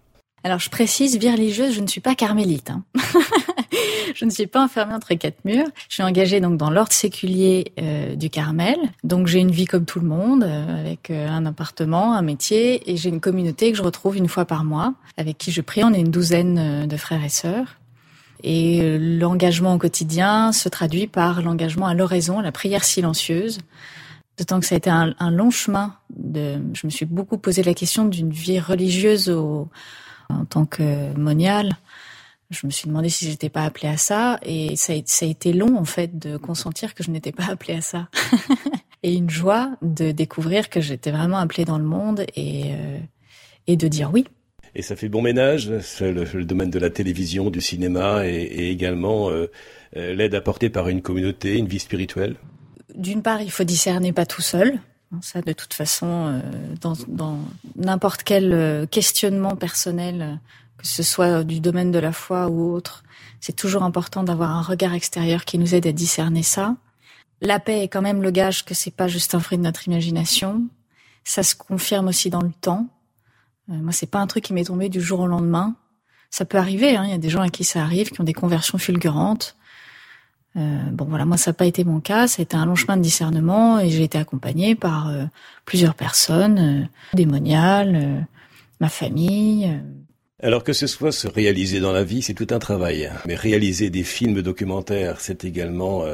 Alors 0.46 0.60
je 0.60 0.70
précise, 0.70 1.18
vie 1.18 1.32
religieuse, 1.32 1.74
je 1.74 1.82
ne 1.82 1.88
suis 1.88 2.02
pas 2.02 2.16
carmélite. 2.16 2.70
Hein. 2.70 2.84
je 4.16 4.26
ne 4.26 4.30
suis 4.30 4.48
pas 4.48 4.64
enfermée 4.64 4.94
entre 4.94 5.14
quatre 5.16 5.44
murs. 5.46 5.68
Je 5.90 5.96
suis 5.96 6.04
engagée 6.04 6.40
donc 6.40 6.58
dans 6.58 6.70
l'ordre 6.70 6.92
séculier 6.92 7.74
euh, 7.80 8.16
du 8.16 8.30
Carmel. 8.30 8.78
Donc 9.04 9.28
j'ai 9.28 9.40
une 9.40 9.52
vie 9.52 9.66
comme 9.66 9.86
tout 9.86 10.00
le 10.00 10.08
monde, 10.08 10.44
euh, 10.44 10.82
avec 10.82 11.10
euh, 11.10 11.28
un 11.28 11.46
appartement, 11.46 12.14
un 12.14 12.22
métier, 12.22 12.92
et 12.92 12.98
j'ai 12.98 13.10
une 13.10 13.22
communauté 13.22 13.72
que 13.72 13.78
je 13.78 13.84
retrouve 13.84 14.18
une 14.18 14.28
fois 14.28 14.46
par 14.46 14.64
mois, 14.64 14.94
avec 15.18 15.38
qui 15.38 15.52
je 15.52 15.62
prie. 15.62 15.84
On 15.84 15.94
est 15.94 16.00
une 16.00 16.12
douzaine 16.12 16.88
de 16.88 16.98
frères 16.98 17.24
et 17.24 17.30
sœurs. 17.30 17.78
Et 18.44 18.98
l'engagement 19.00 19.74
au 19.74 19.78
quotidien 19.78 20.52
se 20.52 20.70
traduit 20.70 21.08
par 21.08 21.42
l'engagement 21.42 21.88
à 21.88 21.94
l'oraison, 21.94 22.42
la 22.42 22.52
prière 22.52 22.84
silencieuse. 22.84 23.60
D'autant 24.38 24.60
que 24.60 24.66
ça 24.66 24.76
a 24.76 24.78
été 24.78 24.90
un, 24.90 25.16
un 25.20 25.32
long 25.32 25.50
chemin. 25.50 25.96
De, 26.16 26.58
je 26.74 26.86
me 26.86 26.92
suis 26.92 27.06
beaucoup 27.06 27.38
posé 27.38 27.64
la 27.64 27.74
question 27.74 28.06
d'une 28.06 28.32
vie 28.32 28.60
religieuse 28.60 29.30
au, 29.30 29.70
en 30.30 30.46
tant 30.46 30.66
que 30.66 31.14
moniale. 31.18 31.78
Je 32.52 32.68
me 32.68 32.72
suis 32.72 32.88
demandé 32.88 33.10
si 33.10 33.26
j'étais 33.26 33.50
pas 33.50 33.64
appelée 33.64 33.90
à 33.90 33.98
ça 33.98 34.40
et 34.44 34.76
ça 34.76 34.94
a, 34.94 35.02
ça 35.06 35.26
a 35.26 35.30
été 35.30 35.52
long 35.52 35.78
en 35.78 35.86
fait 35.86 36.18
de 36.20 36.38
consentir 36.38 36.94
que 36.94 37.04
je 37.04 37.10
n'étais 37.10 37.32
pas 37.32 37.46
appelée 37.50 37.76
à 37.76 37.82
ça. 37.82 38.08
et 39.04 39.14
une 39.14 39.30
joie 39.30 39.78
de 39.84 40.12
découvrir 40.12 40.70
que 40.70 40.82
j'étais 40.82 41.12
vraiment 41.12 41.38
appelée 41.38 41.64
dans 41.64 41.78
le 41.78 41.84
monde 41.84 42.26
et, 42.36 42.74
euh, 42.74 42.98
et 43.68 43.78
de 43.78 43.88
dire 43.88 44.12
oui. 44.12 44.26
Et 44.74 44.82
ça 44.82 44.96
fait 44.96 45.10
bon 45.10 45.22
ménage, 45.22 45.70
le, 45.70 46.24
le 46.24 46.44
domaine 46.44 46.72
de 46.72 46.80
la 46.80 46.90
télévision, 46.90 47.50
du 47.50 47.62
cinéma 47.62 48.28
et, 48.28 48.32
et 48.32 48.72
également 48.72 49.30
euh, 49.30 49.46
euh, 49.96 50.14
l'aide 50.16 50.34
apportée 50.34 50.70
par 50.70 50.90
une 50.90 51.04
communauté, 51.04 51.58
une 51.58 51.68
vie 51.68 51.80
spirituelle. 51.80 52.36
D'une 52.96 53.22
part, 53.22 53.42
il 53.42 53.52
faut 53.52 53.64
discerner 53.64 54.12
pas 54.12 54.26
tout 54.26 54.42
seul. 54.42 54.80
Ça, 55.22 55.42
de 55.42 55.54
toute 55.54 55.74
façon, 55.74 56.42
dans 56.82 57.38
n'importe 57.76 58.24
quel 58.24 58.88
questionnement 58.90 59.56
personnel, 59.56 60.40
que 60.78 60.88
ce 60.88 61.04
soit 61.04 61.44
du 61.44 61.60
domaine 61.60 61.92
de 61.92 62.00
la 62.00 62.12
foi 62.12 62.48
ou 62.48 62.74
autre, 62.74 63.04
c'est 63.40 63.56
toujours 63.56 63.84
important 63.84 64.24
d'avoir 64.24 64.52
un 64.52 64.62
regard 64.62 64.94
extérieur 64.94 65.46
qui 65.46 65.58
nous 65.58 65.76
aide 65.76 65.88
à 65.88 65.92
discerner 65.92 66.44
ça. 66.44 66.76
La 67.42 67.60
paix 67.60 67.84
est 67.84 67.88
quand 67.88 68.02
même 68.02 68.22
le 68.22 68.32
gage 68.32 68.66
que 68.66 68.74
c'est 68.74 68.96
pas 68.96 69.08
juste 69.08 69.36
un 69.36 69.40
fruit 69.40 69.58
de 69.58 69.64
notre 69.64 69.88
imagination. 69.88 70.64
Ça 71.24 71.44
se 71.44 71.56
confirme 71.56 72.08
aussi 72.08 72.30
dans 72.30 72.42
le 72.42 72.52
temps. 72.52 72.88
Euh, 73.70 73.74
moi, 73.74 73.92
c'est 73.92 74.10
pas 74.10 74.20
un 74.20 74.28
truc 74.28 74.46
qui 74.46 74.54
m'est 74.54 74.64
tombé 74.64 74.90
du 74.90 75.02
jour 75.02 75.20
au 75.20 75.28
lendemain. 75.28 75.76
Ça 76.30 76.46
peut 76.46 76.58
arriver. 76.58 76.96
Hein. 76.96 77.04
Il 77.06 77.12
y 77.12 77.14
a 77.14 77.18
des 77.18 77.30
gens 77.30 77.42
à 77.42 77.50
qui 77.50 77.64
ça 77.64 77.82
arrive, 77.82 78.10
qui 78.10 78.22
ont 78.22 78.26
des 78.26 78.34
conversions 78.34 78.78
fulgurantes. 78.78 79.56
Euh, 80.56 80.80
bon, 80.92 81.06
voilà, 81.06 81.26
moi, 81.26 81.38
ça 81.38 81.52
n'a 81.52 81.56
pas 81.56 81.66
été 81.66 81.84
mon 81.84 82.00
cas. 82.00 82.28
Ça 82.28 82.42
a 82.42 82.44
été 82.44 82.56
un 82.56 82.66
long 82.66 82.76
chemin 82.76 82.96
de 82.96 83.02
discernement 83.02 83.80
et 83.80 83.90
j'ai 83.90 84.04
été 84.04 84.18
accompagnée 84.18 84.76
par 84.76 85.10
euh, 85.10 85.26
plusieurs 85.66 85.96
personnes, 85.96 86.90
démoniales, 87.14 88.26
ma 88.80 88.90
famille. 88.90 89.80
Alors 90.46 90.64
que 90.64 90.74
ce 90.74 90.86
soit 90.86 91.12
se 91.12 91.28
réaliser 91.28 91.80
dans 91.80 91.92
la 91.92 92.04
vie, 92.04 92.22
c'est 92.22 92.36
tout 92.36 92.46
un 92.52 92.60
travail. 92.60 93.12
Mais 93.26 93.34
réaliser 93.34 93.90
des 93.90 94.04
films 94.04 94.44
documentaires, 94.44 95.20
c'est 95.20 95.44
également 95.44 96.06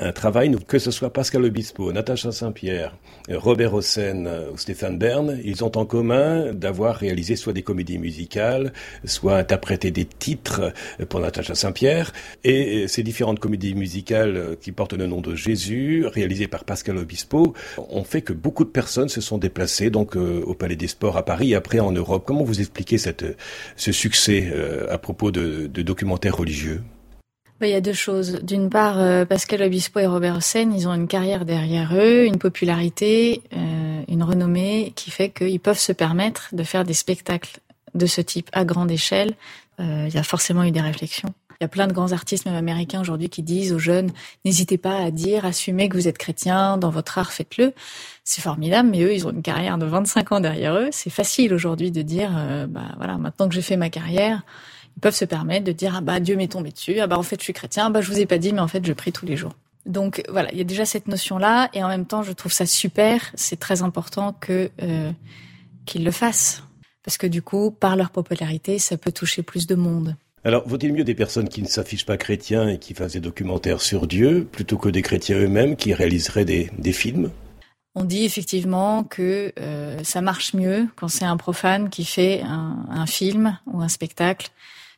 un 0.00 0.12
travail, 0.12 0.56
que 0.66 0.78
ce 0.78 0.90
soit 0.90 1.12
Pascal 1.12 1.44
Obispo, 1.44 1.92
Natacha 1.92 2.32
Saint-Pierre, 2.32 2.96
Robert 3.30 3.74
Hossein 3.74 4.26
ou 4.52 4.56
Stéphane 4.56 4.98
Bern, 4.98 5.38
ils 5.44 5.62
ont 5.62 5.76
en 5.76 5.84
commun 5.84 6.52
d'avoir 6.54 6.96
réalisé 6.96 7.36
soit 7.36 7.52
des 7.52 7.62
comédies 7.62 7.98
musicales, 7.98 8.72
soit 9.04 9.36
interprété 9.36 9.90
des 9.90 10.06
titres 10.06 10.72
pour 11.08 11.20
Natacha 11.20 11.54
Saint-Pierre. 11.54 12.12
Et 12.44 12.88
ces 12.88 13.02
différentes 13.02 13.40
comédies 13.40 13.74
musicales 13.74 14.56
qui 14.60 14.72
portent 14.72 14.94
le 14.94 15.06
nom 15.06 15.20
de 15.20 15.34
Jésus, 15.34 16.06
réalisées 16.06 16.48
par 16.48 16.64
Pascal 16.64 16.96
Obispo, 16.96 17.54
ont 17.76 18.04
fait 18.04 18.22
que 18.22 18.32
beaucoup 18.32 18.64
de 18.64 18.70
personnes 18.70 19.08
se 19.08 19.20
sont 19.20 19.38
déplacées 19.38 19.90
donc 19.90 20.16
euh, 20.16 20.42
au 20.46 20.54
Palais 20.54 20.76
des 20.76 20.88
Sports 20.88 21.16
à 21.16 21.24
Paris 21.24 21.52
et 21.52 21.54
après 21.54 21.80
en 21.80 21.92
Europe. 21.92 22.24
Comment 22.26 22.44
vous 22.44 22.60
expliquez 22.60 22.98
cette, 22.98 23.24
ce 23.76 23.92
succès 23.92 24.50
euh, 24.52 24.86
à 24.90 24.98
propos 24.98 25.30
de, 25.30 25.66
de 25.66 25.82
documentaires 25.82 26.36
religieux? 26.36 26.80
Il 27.68 27.72
y 27.72 27.76
a 27.76 27.80
deux 27.80 27.92
choses. 27.92 28.40
D'une 28.42 28.70
part, 28.70 28.98
euh, 28.98 29.24
Pascal 29.24 29.62
Obispo 29.62 30.00
et 30.00 30.06
Robert 30.06 30.36
Hossein, 30.36 30.72
ils 30.74 30.88
ont 30.88 30.94
une 30.94 31.08
carrière 31.08 31.44
derrière 31.44 31.94
eux, 31.94 32.24
une 32.24 32.38
popularité, 32.38 33.42
euh, 33.54 34.02
une 34.08 34.22
renommée 34.22 34.92
qui 34.96 35.10
fait 35.10 35.30
qu'ils 35.30 35.60
peuvent 35.60 35.78
se 35.78 35.92
permettre 35.92 36.48
de 36.52 36.62
faire 36.62 36.84
des 36.84 36.94
spectacles 36.94 37.60
de 37.94 38.06
ce 38.06 38.20
type 38.20 38.48
à 38.52 38.64
grande 38.64 38.90
échelle. 38.90 39.34
Euh, 39.78 40.06
il 40.08 40.14
y 40.14 40.18
a 40.18 40.22
forcément 40.22 40.64
eu 40.64 40.70
des 40.70 40.80
réflexions. 40.80 41.34
Il 41.60 41.64
y 41.64 41.66
a 41.66 41.68
plein 41.68 41.86
de 41.86 41.92
grands 41.92 42.12
artistes, 42.12 42.46
même 42.46 42.54
américains 42.54 43.02
aujourd'hui, 43.02 43.28
qui 43.28 43.42
disent 43.42 43.74
aux 43.74 43.78
jeunes 43.78 44.10
n'hésitez 44.46 44.78
pas 44.78 44.96
à 44.96 45.10
dire, 45.10 45.44
assumez 45.44 45.90
que 45.90 45.96
vous 45.96 46.08
êtes 46.08 46.16
chrétien, 46.16 46.78
dans 46.78 46.88
votre 46.88 47.18
art, 47.18 47.32
faites-le. 47.32 47.74
C'est 48.24 48.40
formidable, 48.40 48.88
mais 48.90 49.02
eux, 49.02 49.12
ils 49.12 49.26
ont 49.26 49.30
une 49.30 49.42
carrière 49.42 49.76
de 49.76 49.84
25 49.84 50.32
ans 50.32 50.40
derrière 50.40 50.74
eux. 50.74 50.88
C'est 50.92 51.10
facile 51.10 51.52
aujourd'hui 51.52 51.90
de 51.90 52.00
dire, 52.00 52.30
bah 52.70 52.94
voilà, 52.96 53.18
maintenant 53.18 53.46
que 53.46 53.54
j'ai 53.54 53.60
fait 53.60 53.76
ma 53.76 53.90
carrière, 53.90 54.42
ils 54.96 55.00
peuvent 55.00 55.14
se 55.14 55.24
permettre 55.24 55.64
de 55.64 55.72
dire 55.72 55.94
ah 55.96 56.00
bah 56.00 56.20
Dieu 56.20 56.36
m'est 56.36 56.52
tombé 56.52 56.70
dessus, 56.70 57.00
ah 57.00 57.06
bah 57.06 57.18
en 57.18 57.22
fait 57.22 57.38
je 57.38 57.44
suis 57.44 57.52
chrétien, 57.52 57.86
ah 57.86 57.90
bah 57.90 58.00
je 58.00 58.10
vous 58.10 58.18
ai 58.18 58.26
pas 58.26 58.38
dit 58.38 58.52
mais 58.52 58.60
en 58.60 58.68
fait 58.68 58.84
je 58.84 58.92
prie 58.92 59.12
tous 59.12 59.26
les 59.26 59.36
jours. 59.36 59.54
Donc 59.86 60.22
voilà, 60.28 60.50
il 60.52 60.58
y 60.58 60.60
a 60.60 60.64
déjà 60.64 60.84
cette 60.84 61.08
notion 61.08 61.38
là 61.38 61.70
et 61.72 61.82
en 61.82 61.88
même 61.88 62.06
temps 62.06 62.22
je 62.22 62.32
trouve 62.32 62.52
ça 62.52 62.66
super, 62.66 63.32
c'est 63.34 63.58
très 63.58 63.82
important 63.82 64.34
que 64.38 64.70
euh, 64.82 65.10
qu'ils 65.86 66.04
le 66.04 66.10
fassent 66.10 66.62
parce 67.02 67.16
que 67.18 67.26
du 67.26 67.42
coup 67.42 67.70
par 67.70 67.96
leur 67.96 68.10
popularité 68.10 68.78
ça 68.78 68.96
peut 68.96 69.12
toucher 69.12 69.42
plus 69.42 69.66
de 69.66 69.74
monde. 69.74 70.16
Alors, 70.42 70.66
vaut-il 70.66 70.94
mieux 70.94 71.04
des 71.04 71.14
personnes 71.14 71.50
qui 71.50 71.60
ne 71.60 71.66
s'affichent 71.66 72.06
pas 72.06 72.16
chrétiens 72.16 72.66
et 72.66 72.78
qui 72.78 72.94
fassent 72.94 73.12
des 73.12 73.20
documentaires 73.20 73.82
sur 73.82 74.06
Dieu, 74.06 74.48
plutôt 74.50 74.78
que 74.78 74.88
des 74.88 75.02
chrétiens 75.02 75.36
eux-mêmes 75.36 75.76
qui 75.76 75.92
réaliseraient 75.92 76.46
des, 76.46 76.70
des 76.78 76.92
films? 76.94 77.30
On 77.94 78.04
dit 78.04 78.24
effectivement 78.24 79.04
que 79.04 79.52
euh, 79.58 79.98
ça 80.02 80.22
marche 80.22 80.54
mieux 80.54 80.86
quand 80.96 81.08
c'est 81.08 81.24
un 81.24 81.36
profane 81.36 81.90
qui 81.90 82.04
fait 82.04 82.40
un, 82.42 82.86
un, 82.88 83.04
film 83.04 83.58
ou 83.66 83.82
un 83.82 83.88
spectacle 83.88 84.50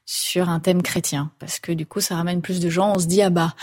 sur 0.04 0.49
un 0.49 0.61
thème 0.61 0.82
chrétien, 0.82 1.30
parce 1.38 1.61
que 1.61 1.73
du 1.73 1.87
coup, 1.87 2.00
ça 2.00 2.16
ramène 2.16 2.42
plus 2.42 2.61
de 2.61 2.68
gens. 2.68 2.92
On 2.97 2.99
se 2.99 3.06
dit 3.06 3.23
ah 3.23 3.30
bah, 3.30 3.54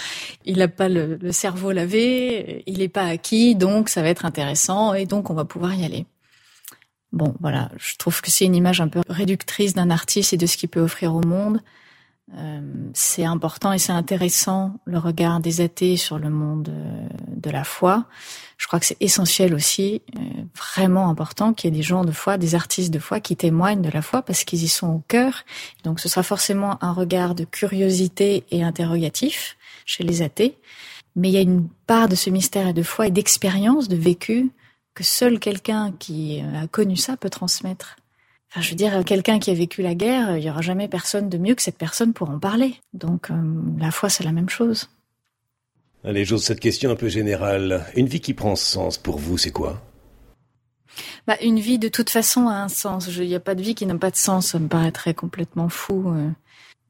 il 0.45 0.57
n'a 0.57 0.67
pas 0.67 0.89
le, 0.89 1.31
cerveau 1.31 1.71
lavé, 1.71 2.63
il 2.65 2.79
n'est 2.79 2.87
pas 2.89 3.05
acquis, 3.05 3.55
donc 3.55 3.89
ça 3.89 4.01
va 4.01 4.09
être 4.09 4.25
intéressant 4.25 4.93
et 4.93 5.05
donc 5.05 5.29
on 5.29 5.33
va 5.33 5.45
pouvoir 5.45 5.73
y 5.73 5.83
aller. 5.83 6.05
Bon, 7.11 7.35
voilà, 7.39 7.69
je 7.77 7.95
trouve 7.97 8.21
que 8.21 8.29
c'est 8.29 8.45
une 8.45 8.55
image 8.55 8.81
un 8.81 8.87
peu 8.87 9.01
réductrice 9.09 9.73
d'un 9.73 9.89
artiste 9.89 10.33
et 10.33 10.37
de 10.37 10.45
ce 10.45 10.57
qu'il 10.57 10.69
peut 10.69 10.79
offrir 10.79 11.15
au 11.15 11.21
monde. 11.21 11.61
Euh, 12.37 12.61
c'est 12.93 13.25
important 13.25 13.73
et 13.73 13.79
c'est 13.79 13.91
intéressant 13.91 14.75
le 14.85 14.99
regard 14.99 15.39
des 15.39 15.61
athées 15.61 15.97
sur 15.97 16.19
le 16.19 16.29
monde 16.29 16.69
euh, 16.69 17.07
de 17.35 17.49
la 17.49 17.63
foi. 17.63 18.05
Je 18.57 18.67
crois 18.67 18.79
que 18.79 18.85
c'est 18.85 18.97
essentiel 18.99 19.55
aussi, 19.55 20.01
euh, 20.15 20.19
vraiment 20.55 21.09
important, 21.09 21.53
qu'il 21.53 21.69
y 21.69 21.73
ait 21.73 21.77
des 21.77 21.83
gens 21.83 22.05
de 22.05 22.11
foi, 22.11 22.37
des 22.37 22.53
artistes 22.53 22.93
de 22.93 22.99
foi 22.99 23.19
qui 23.19 23.35
témoignent 23.35 23.81
de 23.81 23.89
la 23.89 24.03
foi 24.03 24.21
parce 24.21 24.43
qu'ils 24.43 24.63
y 24.63 24.67
sont 24.67 24.87
au 24.87 25.03
cœur. 25.07 25.43
Donc 25.83 25.99
ce 25.99 26.07
sera 26.07 26.21
forcément 26.21 26.77
un 26.83 26.93
regard 26.93 27.33
de 27.33 27.45
curiosité 27.45 28.43
et 28.51 28.63
interrogatif 28.63 29.57
chez 29.85 30.03
les 30.03 30.21
athées. 30.21 30.57
Mais 31.15 31.29
il 31.29 31.33
y 31.33 31.37
a 31.37 31.41
une 31.41 31.67
part 31.87 32.09
de 32.09 32.15
ce 32.15 32.29
mystère 32.29 32.67
et 32.67 32.73
de 32.73 32.83
foi 32.83 33.07
et 33.07 33.11
d'expérience, 33.11 33.87
de 33.87 33.95
vécu, 33.95 34.51
que 34.93 35.03
seul 35.03 35.39
quelqu'un 35.39 35.93
qui 35.97 36.41
a 36.41 36.67
connu 36.67 36.95
ça 36.95 37.17
peut 37.17 37.29
transmettre. 37.29 37.98
Enfin, 38.51 38.61
je 38.61 38.69
veux 38.71 38.75
dire, 38.75 39.05
quelqu'un 39.05 39.37
qui 39.37 39.51
a 39.51 39.53
vécu 39.53 39.83
la 39.83 39.93
guerre, 39.93 40.37
il 40.37 40.43
y 40.43 40.49
aura 40.49 40.61
jamais 40.61 40.87
personne 40.87 41.29
de 41.29 41.37
mieux 41.37 41.53
que 41.53 41.61
cette 41.61 41.77
personne 41.77 42.13
pour 42.13 42.31
en 42.31 42.39
parler. 42.39 42.75
Donc, 42.93 43.29
euh, 43.29 43.35
la 43.77 43.91
foi, 43.91 44.09
c'est 44.09 44.23
la 44.23 44.31
même 44.31 44.49
chose. 44.49 44.89
Allez, 46.03 46.25
j'ose 46.25 46.43
cette 46.43 46.59
question 46.59 46.89
un 46.89 46.95
peu 46.95 47.09
générale. 47.09 47.85
Une 47.95 48.07
vie 48.07 48.21
qui 48.21 48.33
prend 48.33 48.55
sens 48.55 48.97
pour 48.97 49.19
vous, 49.19 49.37
c'est 49.37 49.51
quoi? 49.51 49.81
Bah, 51.27 51.35
Une 51.43 51.59
vie, 51.59 51.77
de 51.77 51.89
toute 51.89 52.09
façon, 52.09 52.47
a 52.47 52.55
un 52.55 52.69
sens. 52.69 53.07
Il 53.15 53.27
n'y 53.27 53.35
a 53.35 53.39
pas 53.39 53.53
de 53.53 53.61
vie 53.61 53.75
qui 53.75 53.85
n'a 53.85 53.97
pas 53.97 54.09
de 54.09 54.15
sens. 54.15 54.47
Ça 54.47 54.59
me 54.59 54.67
paraîtrait 54.67 55.13
complètement 55.13 55.69
fou. 55.69 56.05
Euh. 56.07 56.29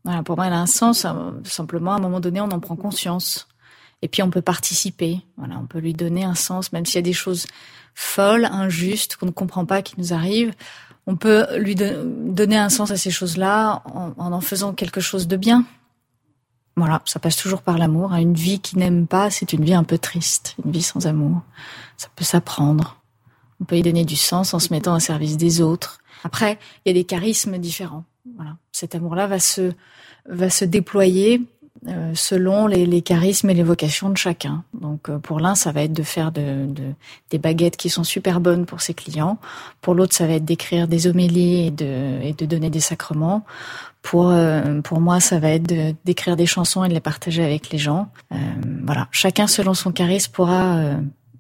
Voilà, 0.06 0.24
pour 0.24 0.38
moi, 0.38 0.48
elle 0.48 0.54
a 0.54 0.62
un 0.62 0.66
sens. 0.66 1.04
Euh, 1.04 1.32
simplement, 1.44 1.92
à 1.92 1.96
un 1.96 2.01
moment 2.01 2.22
donné, 2.22 2.39
on 2.39 2.51
en 2.51 2.62
prend 2.62 2.78
conscience. 2.78 3.50
Et 4.01 4.08
puis, 4.08 4.24
on 4.24 4.30
peut 4.30 4.42
participer. 4.42 5.20
Voilà, 5.36 5.60
on 5.60 5.66
peut 5.66 5.80
lui 5.80 5.94
donner 5.94 6.24
un 6.24 6.36
sens, 6.36 6.72
même 6.72 6.86
s'il 6.86 6.96
y 6.96 7.00
a 7.00 7.01
des 7.01 7.12
choses 7.12 7.48
folles, 7.96 8.46
injustes, 8.46 9.18
qu'on 9.18 9.25
ne 9.25 9.32
comprend 9.32 9.66
pas, 9.66 9.82
qui 9.82 9.96
nous 9.98 10.13
arrivent 10.13 10.54
on 11.10 11.16
peut 11.16 11.58
lui 11.58 11.74
donner 11.74 12.56
un 12.56 12.70
sens 12.70 12.92
à 12.92 12.98
ces 12.98 13.10
choses-là 13.10 13.82
en, 13.86 14.13
en, 14.16 14.42
faisant 14.42 14.74
quelque 14.74 15.01
chose 15.01 15.28
de 15.28 15.38
bien. 15.38 15.66
Voilà, 16.75 17.01
ça 17.06 17.20
passe 17.20 17.36
toujours 17.36 17.63
par 17.63 17.80
l'amour. 17.80 18.13
Une 18.13 18.36
vie 18.36 18.60
qui 18.60 18.78
n'aime 18.78 19.08
pas, 19.08 19.32
c'est 19.32 19.51
une 19.51 19.66
vie 19.66 19.74
un 19.74 19.84
peu 19.84 19.98
triste, 19.98 20.56
une 20.63 20.72
vie 20.72 20.84
sans 20.84 21.08
amour. 21.08 21.42
Ça 21.98 22.10
peut 22.16 22.24
s'apprendre. 22.24 23.01
On 23.60 23.66
peut 23.66 23.78
y 23.78 23.82
donner 23.82 24.06
du 24.06 24.16
sens 24.16 24.54
en 24.54 24.60
se 24.60 24.72
mettant 24.72 24.96
au 24.96 25.00
service 25.00 25.36
des 25.36 25.62
autres. 25.62 25.98
Après, 26.24 26.60
il 26.86 26.89
y 26.89 26.92
a 26.92 26.94
des 26.94 27.06
charismes 27.06 27.58
différents. 27.58 28.04
Voilà, 28.36 28.58
cet 28.72 28.94
amour-là 28.94 29.25
va 29.25 29.39
se 29.39 29.72
va 30.30 30.51
se 30.51 30.63
déployer 30.63 31.42
selon 32.13 32.67
les, 32.67 32.86
les, 32.86 33.01
charismes 33.01 33.50
et 33.50 33.53
les 33.53 33.63
vocations 33.63 34.09
de 34.09 34.17
chacun. 34.17 34.63
Donc 34.74 35.09
euh, 35.09 35.17
pour 35.17 35.39
l'un, 35.39 35.55
ça 35.55 35.71
va 35.71 35.83
être 35.83 35.93
de 35.93 36.03
faire 36.03 36.31
de, 36.31 36.65
de, 36.65 36.83
des 37.29 37.38
baguettes 37.38 37.77
qui 37.77 37.89
sont 37.89 38.03
super 38.03 38.41
bonnes 38.41 38.65
pour 38.65 38.81
ses 38.81 38.93
clients. 38.93 39.38
Pour 39.81 39.95
l'autre, 39.95 40.13
ça 40.13 40.27
va 40.27 40.33
être 40.33 40.45
d'écrire 40.45 40.88
des 40.88 41.07
homélies 41.07 41.67
et 41.67 41.71
de, 41.71 42.21
et 42.21 42.33
de 42.33 42.45
donner 42.45 42.69
des 42.69 42.79
sacrements. 42.79 43.45
Pour 44.01 44.29
euh, 44.29 44.81
pour 44.81 45.00
moi, 45.00 45.19
ça 45.19 45.39
va 45.39 45.50
être 45.50 45.74
d'écrire 46.05 46.36
des 46.36 46.45
chansons 46.45 46.83
et 46.83 46.89
de 46.89 46.93
les 46.93 47.00
partager 47.00 47.43
avec 47.43 47.69
les 47.69 47.77
gens. 47.77 48.09
voilà, 48.83 49.07
chacun 49.12 49.48
selon 49.48 49.74
son 49.74 49.91
charisme 49.91 50.31
pourra 50.31 50.81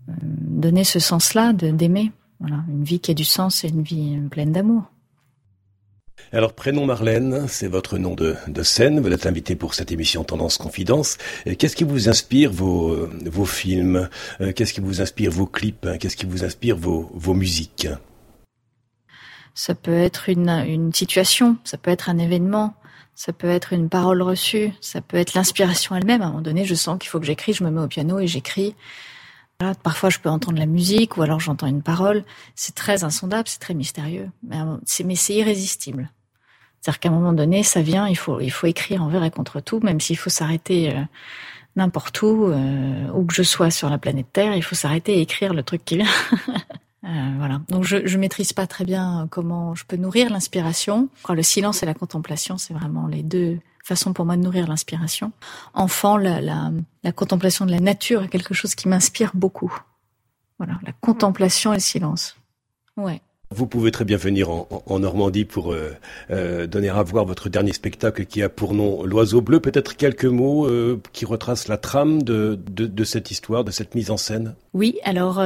donner 0.07 0.83
ce 0.83 0.99
sens-là 0.99 1.53
d'aimer. 1.53 2.11
Voilà, 2.39 2.63
une 2.69 2.83
vie 2.83 2.99
qui 2.99 3.11
a 3.11 3.13
du 3.13 3.25
sens 3.25 3.63
et 3.63 3.69
une 3.69 3.81
vie 3.81 4.17
pleine 4.29 4.51
d'amour. 4.51 4.83
Alors, 6.31 6.53
prénom 6.53 6.85
Marlène, 6.85 7.47
c'est 7.47 7.67
votre 7.67 7.97
nom 7.97 8.15
de, 8.15 8.35
scène. 8.63 8.99
Vous 8.99 9.11
êtes 9.11 9.25
invité 9.25 9.55
pour 9.55 9.73
cette 9.73 9.91
émission 9.91 10.23
Tendance 10.23 10.57
Confidence. 10.57 11.17
Qu'est-ce 11.57 11.75
qui 11.75 11.83
vous 11.83 12.07
inspire 12.07 12.51
vos, 12.51 13.07
vos 13.25 13.45
films? 13.45 14.09
Euh, 14.41 14.51
Qu'est-ce 14.53 14.73
qui 14.73 14.81
vous 14.81 15.01
inspire 15.01 15.31
vos 15.31 15.47
clips? 15.47 15.87
Qu'est-ce 15.99 16.15
qui 16.15 16.25
vous 16.25 16.43
inspire 16.43 16.77
vos, 16.77 17.09
vos 17.13 17.33
musiques? 17.33 17.87
Ça 19.55 19.73
peut 19.75 19.97
être 19.97 20.29
une, 20.29 20.49
une 20.49 20.93
situation, 20.93 21.57
ça 21.63 21.77
peut 21.77 21.91
être 21.91 22.09
un 22.09 22.17
événement, 22.17 22.75
ça 23.15 23.33
peut 23.33 23.49
être 23.49 23.73
une 23.73 23.89
parole 23.89 24.21
reçue, 24.21 24.71
ça 24.79 25.01
peut 25.01 25.17
être 25.17 25.33
l'inspiration 25.33 25.95
elle-même. 25.95 26.21
À 26.21 26.25
un 26.25 26.29
moment 26.29 26.41
donné, 26.41 26.63
je 26.63 26.75
sens 26.75 26.97
qu'il 26.99 27.09
faut 27.09 27.19
que 27.19 27.25
j'écris, 27.25 27.53
je 27.53 27.63
me 27.63 27.71
mets 27.71 27.81
au 27.81 27.87
piano 27.87 28.19
et 28.19 28.27
j'écris. 28.27 28.75
Parfois, 29.83 30.09
je 30.09 30.19
peux 30.19 30.29
entendre 30.29 30.57
la 30.57 30.65
musique 30.65 31.17
ou 31.17 31.21
alors 31.21 31.41
j'entends 31.41 31.67
une 31.67 31.81
parole. 31.81 32.23
C'est 32.55 32.75
très 32.75 33.03
insondable, 33.03 33.49
c'est 33.49 33.59
très 33.59 33.73
mystérieux, 33.73 34.29
mais 34.41 34.57
c'est 34.85 35.33
irrésistible. 35.33 36.09
C'est-à-dire 36.79 36.99
qu'à 37.01 37.09
un 37.09 37.11
moment 37.11 37.33
donné, 37.33 37.63
ça 37.63 37.81
vient, 37.81 38.07
il 38.07 38.15
faut, 38.15 38.39
il 38.39 38.51
faut 38.51 38.67
écrire 38.67 39.03
envers 39.03 39.21
et 39.25 39.31
contre 39.31 39.59
tout, 39.59 39.81
même 39.81 39.99
s'il 39.99 40.17
faut 40.17 40.29
s'arrêter 40.29 40.95
euh, 40.95 41.01
n'importe 41.75 42.21
où, 42.21 42.45
euh, 42.45 43.09
où 43.13 43.25
que 43.25 43.33
je 43.33 43.43
sois 43.43 43.69
sur 43.69 43.89
la 43.89 43.97
planète 43.97 44.27
Terre, 44.31 44.55
il 44.55 44.63
faut 44.63 44.75
s'arrêter 44.75 45.17
et 45.17 45.21
écrire 45.21 45.53
le 45.53 45.61
truc 45.61 45.83
qui 45.83 45.97
vient. 45.97 46.07
euh, 47.03 47.33
voilà. 47.37 47.59
Donc 47.67 47.83
je, 47.83 48.07
je 48.07 48.17
maîtrise 48.17 48.53
pas 48.53 48.65
très 48.65 48.85
bien 48.85 49.27
comment 49.29 49.75
je 49.75 49.83
peux 49.85 49.97
nourrir 49.97 50.29
l'inspiration. 50.29 51.09
Le 51.27 51.43
silence 51.43 51.83
et 51.83 51.85
la 51.85 51.93
contemplation, 51.93 52.57
c'est 52.57 52.73
vraiment 52.73 53.07
les 53.07 53.23
deux 53.23 53.59
façons 53.83 54.13
pour 54.13 54.25
moi 54.25 54.37
de 54.37 54.41
nourrir 54.41 54.67
l'inspiration. 54.67 55.31
Enfant, 55.73 56.17
la, 56.17 56.41
la, 56.41 56.71
la 57.03 57.11
contemplation 57.11 57.65
de 57.65 57.71
la 57.71 57.79
nature 57.79 58.23
est 58.23 58.29
quelque 58.29 58.53
chose 58.53 58.75
qui 58.75 58.87
m'inspire 58.87 59.31
beaucoup. 59.33 59.73
Voilà, 60.57 60.73
la 60.85 60.91
contemplation 60.91 61.71
et 61.71 61.77
le 61.77 61.81
silence. 61.81 62.35
Ouais. 62.97 63.21
Vous 63.51 63.65
pouvez 63.65 63.89
très 63.89 64.05
bien 64.05 64.17
venir 64.17 64.49
en, 64.51 64.99
Normandie 64.99 65.43
pour 65.43 65.73
euh, 65.73 65.91
euh, 66.29 66.67
donner 66.67 66.89
à 66.89 67.01
voir 67.01 67.25
votre 67.25 67.49
dernier 67.49 67.73
spectacle 67.73 68.25
qui 68.25 68.43
a 68.43 68.49
pour 68.49 68.75
nom 68.75 69.03
L'Oiseau 69.03 69.41
Bleu. 69.41 69.59
Peut-être 69.59 69.95
quelques 69.95 70.25
mots 70.25 70.67
euh, 70.67 71.01
qui 71.13 71.25
retracent 71.25 71.67
la 71.67 71.77
trame 71.77 72.21
de, 72.21 72.59
de, 72.67 73.03
cette 73.03 73.31
histoire, 73.31 73.63
de 73.63 73.71
cette 73.71 73.95
mise 73.95 74.11
en 74.11 74.17
scène 74.17 74.55
Oui, 74.73 74.99
alors 75.03 75.41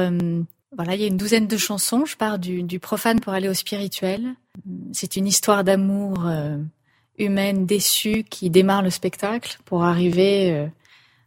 Voilà, 0.76 0.94
il 0.94 1.00
y 1.00 1.04
a 1.04 1.06
une 1.06 1.16
douzaine 1.16 1.46
de 1.46 1.56
chansons. 1.56 2.04
Je 2.04 2.16
pars 2.18 2.38
du, 2.38 2.62
du 2.62 2.78
profane 2.78 3.20
pour 3.20 3.32
aller 3.32 3.48
au 3.48 3.54
spirituel. 3.54 4.34
C'est 4.92 5.16
une 5.16 5.26
histoire 5.26 5.64
d'amour 5.64 6.26
humaine 7.18 7.66
déçue 7.66 8.24
qui 8.24 8.50
démarre 8.50 8.82
le 8.82 8.90
spectacle 8.90 9.58
pour 9.64 9.84
arriver 9.84 10.52
euh, 10.52 10.66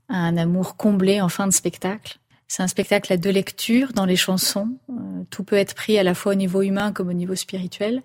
à 0.10 0.18
un 0.18 0.38
amour 0.38 0.76
comblé 0.78 1.22
en 1.22 1.30
fin 1.30 1.48
de 1.48 1.54
spectacle. 1.54 2.20
C'est 2.48 2.64
un 2.64 2.68
spectacle 2.68 3.12
à 3.12 3.18
deux 3.18 3.30
lectures 3.30 3.94
dans 3.94 4.06
les 4.06 4.16
chansons. 4.16 4.78
Euh, 4.90 4.94
tout 5.30 5.44
peut 5.44 5.58
être 5.58 5.76
pris 5.76 5.98
à 5.98 6.04
la 6.04 6.14
fois 6.14 6.32
au 6.32 6.36
niveau 6.36 6.62
humain 6.62 6.92
comme 6.92 7.10
au 7.10 7.14
niveau 7.14 7.36
spirituel. 7.36 8.04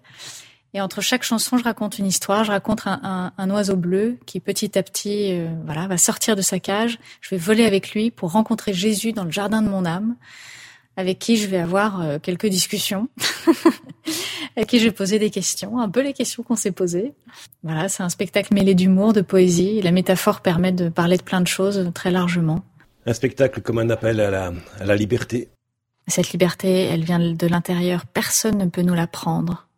Et 0.75 0.81
entre 0.81 1.01
chaque 1.03 1.23
chanson, 1.23 1.59
je 1.59 1.65
raconte 1.65 1.99
une 1.99 2.07
histoire. 2.07 2.45
Je 2.45 2.51
raconte 2.51 2.83
un, 2.87 3.51
oiseau 3.51 3.77
bleu 3.77 4.19
qui 4.27 4.41
petit 4.41 4.79
à 4.79 4.83
petit, 4.83 5.33
euh, 5.33 5.49
voilà, 5.67 5.87
va 5.87 5.99
sortir 5.99 6.35
de 6.35 6.43
sa 6.43 6.59
cage. 6.59 6.99
Je 7.21 7.31
vais 7.31 7.37
voler 7.37 7.67
avec 7.67 7.93
lui 7.93 8.11
pour 8.11 8.33
rencontrer 8.33 8.73
Jésus 8.73 9.13
dans 9.13 9.25
le 9.25 9.31
jardin 9.31 9.61
de 9.61 9.69
mon 9.69 9.85
âme, 9.85 10.17
avec 10.97 11.19
qui 11.19 11.37
je 11.37 11.47
vais 11.47 11.59
avoir 11.59 12.01
euh, 12.01 12.19
quelques 12.19 12.47
discussions, 12.47 13.09
avec 14.57 14.69
qui 14.69 14.79
je 14.79 14.85
vais 14.85 14.93
poser 14.93 15.19
des 15.19 15.31
questions, 15.31 15.79
un 15.79 15.89
peu 15.89 16.03
les 16.03 16.13
questions 16.13 16.43
qu'on 16.43 16.57
s'est 16.57 16.73
posées. 16.73 17.13
Voilà, 17.63 17.89
c'est 17.89 18.03
un 18.03 18.09
spectacle 18.09 18.55
mêlé 18.55 18.75
d'humour, 18.75 19.13
de 19.13 19.21
poésie. 19.21 19.81
La 19.83 19.91
métaphore 19.91 20.41
permet 20.41 20.73
de 20.73 20.89
parler 20.89 21.17
de 21.17 21.23
plein 21.23 21.41
de 21.41 21.47
choses 21.47 21.91
très 21.95 22.11
largement. 22.11 22.63
Un 23.07 23.15
spectacle 23.15 23.61
comme 23.63 23.79
un 23.79 23.91
appel 23.91 24.21
à 24.21 24.31
la, 24.31 24.53
à 24.79 24.85
la 24.85 24.97
liberté. 24.97 25.49
Cette 26.09 26.33
liberté, 26.33 26.85
elle 26.85 27.05
vient 27.05 27.19
de 27.19 27.47
l'intérieur. 27.47 28.07
Personne 28.07 28.59
ne 28.59 28.67
peut 28.67 28.83
nous 28.83 28.95
la 28.95 29.07
prendre. 29.07 29.69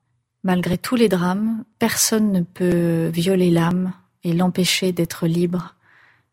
Malgré 0.43 0.77
tous 0.77 0.97
les 0.97 1.09
drames, 1.09 1.65
personne 1.79 2.33
ne 2.33 2.41
peut 2.41 3.09
violer 3.09 3.51
l'âme 3.51 3.93
et 4.25 4.33
l'empêcher 4.33 4.93
d'être 4.93 5.27
libre 5.27 5.75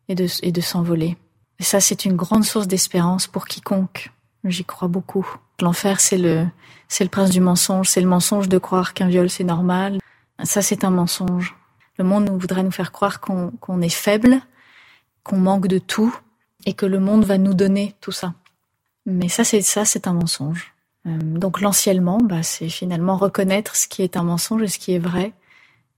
et 0.10 0.16
de, 0.16 0.28
et 0.44 0.52
de 0.52 0.62
s'envoler. 0.62 1.18
Et 1.60 1.64
ça, 1.64 1.80
c'est 1.80 2.06
une 2.06 2.16
grande 2.16 2.44
source 2.44 2.68
d'espérance 2.68 3.28
pour 3.28 3.46
quiconque. 3.48 4.12
J'y 4.44 4.66
crois 4.66 4.88
beaucoup. 4.88 5.28
L'enfer, 5.62 6.00
c'est 6.00 6.18
le, 6.18 6.48
c'est 6.88 7.04
le 7.04 7.10
prince 7.10 7.30
du 7.30 7.42
mensonge. 7.42 7.88
C'est 7.88 8.02
le 8.02 8.08
mensonge 8.08 8.50
de 8.50 8.58
croire 8.58 8.94
qu'un 8.94 9.08
viol, 9.08 9.30
c'est 9.30 9.44
normal. 9.44 10.00
Ça, 10.44 10.62
c'est 10.62 10.84
un 10.84 10.90
mensonge. 10.90 11.56
Le 11.98 12.04
monde 12.04 12.30
voudrait 12.30 12.64
nous 12.64 12.72
faire 12.72 12.92
croire 12.92 13.20
qu'on 13.20 13.52
qu'on 13.60 13.82
est 13.82 13.90
faible, 13.90 14.42
qu'on 15.24 15.38
manque 15.38 15.68
de 15.68 15.78
tout, 15.78 16.16
et 16.66 16.74
que 16.74 16.86
le 16.86 17.00
monde 17.00 17.26
va 17.26 17.38
nous 17.38 17.54
donner 17.54 17.96
tout 18.02 18.12
ça. 18.12 18.34
Mais 19.06 19.30
ça, 19.30 19.44
c'est 19.44 19.62
ça, 19.62 19.86
c'est 19.86 20.08
un 20.08 20.14
mensonge. 20.14 20.74
Euh, 21.08 21.18
donc 21.18 21.62
l'anciennement, 21.62 22.20
bah, 22.20 22.44
c'est 22.44 22.70
finalement 22.70 23.18
reconnaître 23.18 23.76
ce 23.76 23.88
qui 23.88 24.04
est 24.04 24.18
un 24.18 24.24
mensonge 24.24 24.64
et 24.64 24.68
ce 24.68 24.80
qui 24.80 24.94
est 24.94 25.00
vrai, 25.00 25.34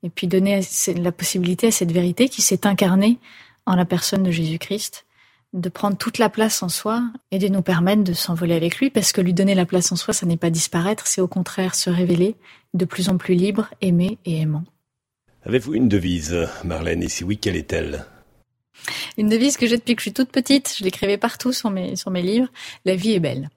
et 0.01 0.09
puis 0.09 0.27
donner 0.27 0.61
la 0.95 1.11
possibilité 1.11 1.67
à 1.67 1.71
cette 1.71 1.91
vérité 1.91 2.29
qui 2.29 2.41
s'est 2.41 2.65
incarnée 2.65 3.19
en 3.65 3.75
la 3.75 3.85
personne 3.85 4.23
de 4.23 4.31
Jésus-Christ, 4.31 5.05
de 5.53 5.69
prendre 5.69 5.97
toute 5.97 6.17
la 6.17 6.29
place 6.29 6.63
en 6.63 6.69
soi 6.69 7.03
et 7.31 7.39
de 7.39 7.47
nous 7.47 7.61
permettre 7.61 8.03
de 8.03 8.13
s'envoler 8.13 8.55
avec 8.55 8.77
lui, 8.77 8.89
parce 8.89 9.11
que 9.11 9.21
lui 9.21 9.33
donner 9.33 9.55
la 9.55 9.65
place 9.65 9.91
en 9.91 9.95
soi, 9.95 10.13
ça 10.13 10.25
n'est 10.25 10.37
pas 10.37 10.49
disparaître, 10.49 11.07
c'est 11.07 11.21
au 11.21 11.27
contraire 11.27 11.75
se 11.75 11.89
révéler 11.89 12.35
de 12.73 12.85
plus 12.85 13.09
en 13.09 13.17
plus 13.17 13.35
libre, 13.35 13.69
aimer 13.81 14.17
et 14.25 14.39
aimant. 14.39 14.63
Avez-vous 15.45 15.75
une 15.75 15.89
devise, 15.89 16.47
Marlène, 16.63 17.03
et 17.03 17.09
si 17.09 17.23
oui, 17.23 17.37
quelle 17.37 17.55
est-elle? 17.55 18.05
Une 19.17 19.29
devise 19.29 19.57
que 19.57 19.67
j'ai 19.67 19.77
depuis 19.77 19.95
que 19.95 20.01
je 20.01 20.05
suis 20.05 20.13
toute 20.13 20.31
petite, 20.31 20.73
je 20.77 20.83
l'écrivais 20.83 21.17
partout 21.17 21.53
sur 21.53 21.69
mes, 21.69 21.95
sur 21.95 22.11
mes 22.11 22.23
livres, 22.23 22.47
La 22.85 22.95
vie 22.95 23.13
est 23.13 23.19
belle. 23.19 23.49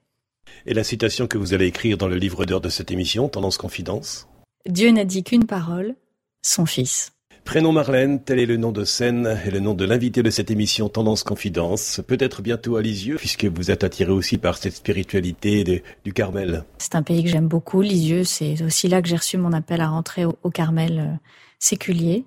Et 0.65 0.73
la 0.73 0.83
citation 0.83 1.27
que 1.27 1.37
vous 1.37 1.53
allez 1.53 1.65
écrire 1.65 1.97
dans 1.97 2.07
le 2.07 2.17
livre 2.17 2.45
d'heures 2.45 2.61
de 2.61 2.69
cette 2.69 2.91
émission, 2.91 3.29
Tendance 3.29 3.57
Confidence? 3.57 4.27
Dieu 4.67 4.91
n'a 4.91 5.05
dit 5.05 5.23
qu'une 5.23 5.45
parole, 5.45 5.95
son 6.41 6.65
fils. 6.65 7.13
Prénom 7.47 7.71
Marlène, 7.71 8.21
tel 8.21 8.39
est 8.39 8.45
le 8.45 8.57
nom 8.57 8.73
de 8.73 8.83
scène 8.83 9.39
et 9.45 9.51
le 9.51 9.61
nom 9.61 9.73
de 9.73 9.85
l'invité 9.85 10.21
de 10.21 10.29
cette 10.29 10.51
émission 10.51 10.89
Tendance 10.89 11.23
Confidence. 11.23 12.01
Peut-être 12.05 12.41
bientôt 12.41 12.75
à 12.75 12.81
Lisieux, 12.81 13.15
puisque 13.15 13.45
vous 13.45 13.71
êtes 13.71 13.85
attiré 13.85 14.11
aussi 14.11 14.37
par 14.37 14.57
cette 14.57 14.75
spiritualité 14.75 15.63
de, 15.63 15.81
du 16.03 16.11
Carmel. 16.11 16.65
C'est 16.77 16.95
un 16.95 17.03
pays 17.03 17.23
que 17.23 17.29
j'aime 17.29 17.47
beaucoup, 17.47 17.81
Lisieux. 17.81 18.25
C'est 18.25 18.61
aussi 18.63 18.89
là 18.89 19.01
que 19.01 19.07
j'ai 19.07 19.15
reçu 19.15 19.37
mon 19.37 19.53
appel 19.53 19.79
à 19.79 19.87
rentrer 19.87 20.25
au, 20.25 20.37
au 20.43 20.49
Carmel 20.49 20.99
euh, 20.99 21.17
séculier. 21.57 22.25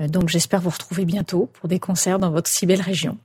Euh, 0.00 0.08
donc 0.08 0.30
j'espère 0.30 0.62
vous 0.62 0.70
retrouver 0.70 1.04
bientôt 1.04 1.50
pour 1.52 1.68
des 1.68 1.78
concerts 1.78 2.18
dans 2.18 2.30
votre 2.30 2.48
si 2.48 2.64
belle 2.64 2.80
région. 2.80 3.18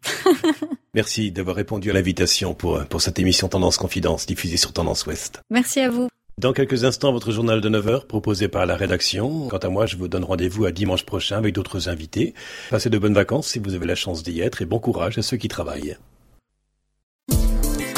Merci 0.94 1.32
d'avoir 1.32 1.56
répondu 1.56 1.92
à 1.92 1.94
l'invitation 1.94 2.54
pour, 2.54 2.84
pour 2.88 3.02
cette 3.02 3.20
émission 3.20 3.48
Tendance 3.48 3.78
Confidence 3.78 4.26
diffusée 4.26 4.58
sur 4.58 4.74
Tendance 4.74 5.06
Ouest. 5.06 5.40
Merci 5.50 5.80
à 5.80 5.90
vous. 5.90 6.10
Dans 6.38 6.52
quelques 6.52 6.84
instants, 6.84 7.14
votre 7.14 7.32
journal 7.32 7.62
de 7.62 7.70
9h 7.70 8.08
proposé 8.08 8.50
par 8.50 8.66
la 8.66 8.76
rédaction. 8.76 9.48
Quant 9.48 9.58
à 9.58 9.70
moi, 9.70 9.86
je 9.86 9.96
vous 9.96 10.10
donne 10.10 10.26
rendez-vous 10.26 10.66
à 10.66 10.74
dimanche 10.74 11.06
prochain 11.06 11.38
avec 11.38 11.54
d'autres 11.54 11.88
invités. 11.88 12.34
Passez 12.70 12.90
de 12.90 12.98
bonnes 12.98 13.14
vacances 13.14 13.48
si 13.48 13.60
vous 13.60 13.74
avez 13.74 13.86
la 13.86 13.96
chance 13.96 14.22
d'y 14.22 14.42
être 14.42 14.62
et 14.62 14.66
bon 14.66 14.80
courage 14.80 15.18
à 15.18 15.22
ceux 15.22 15.38
qui 15.38 15.48
travaillent. 15.48 15.96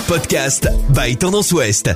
Podcast 0.08 0.70
by 0.96 1.18
Tendance 1.18 1.52
Ouest. 1.52 1.90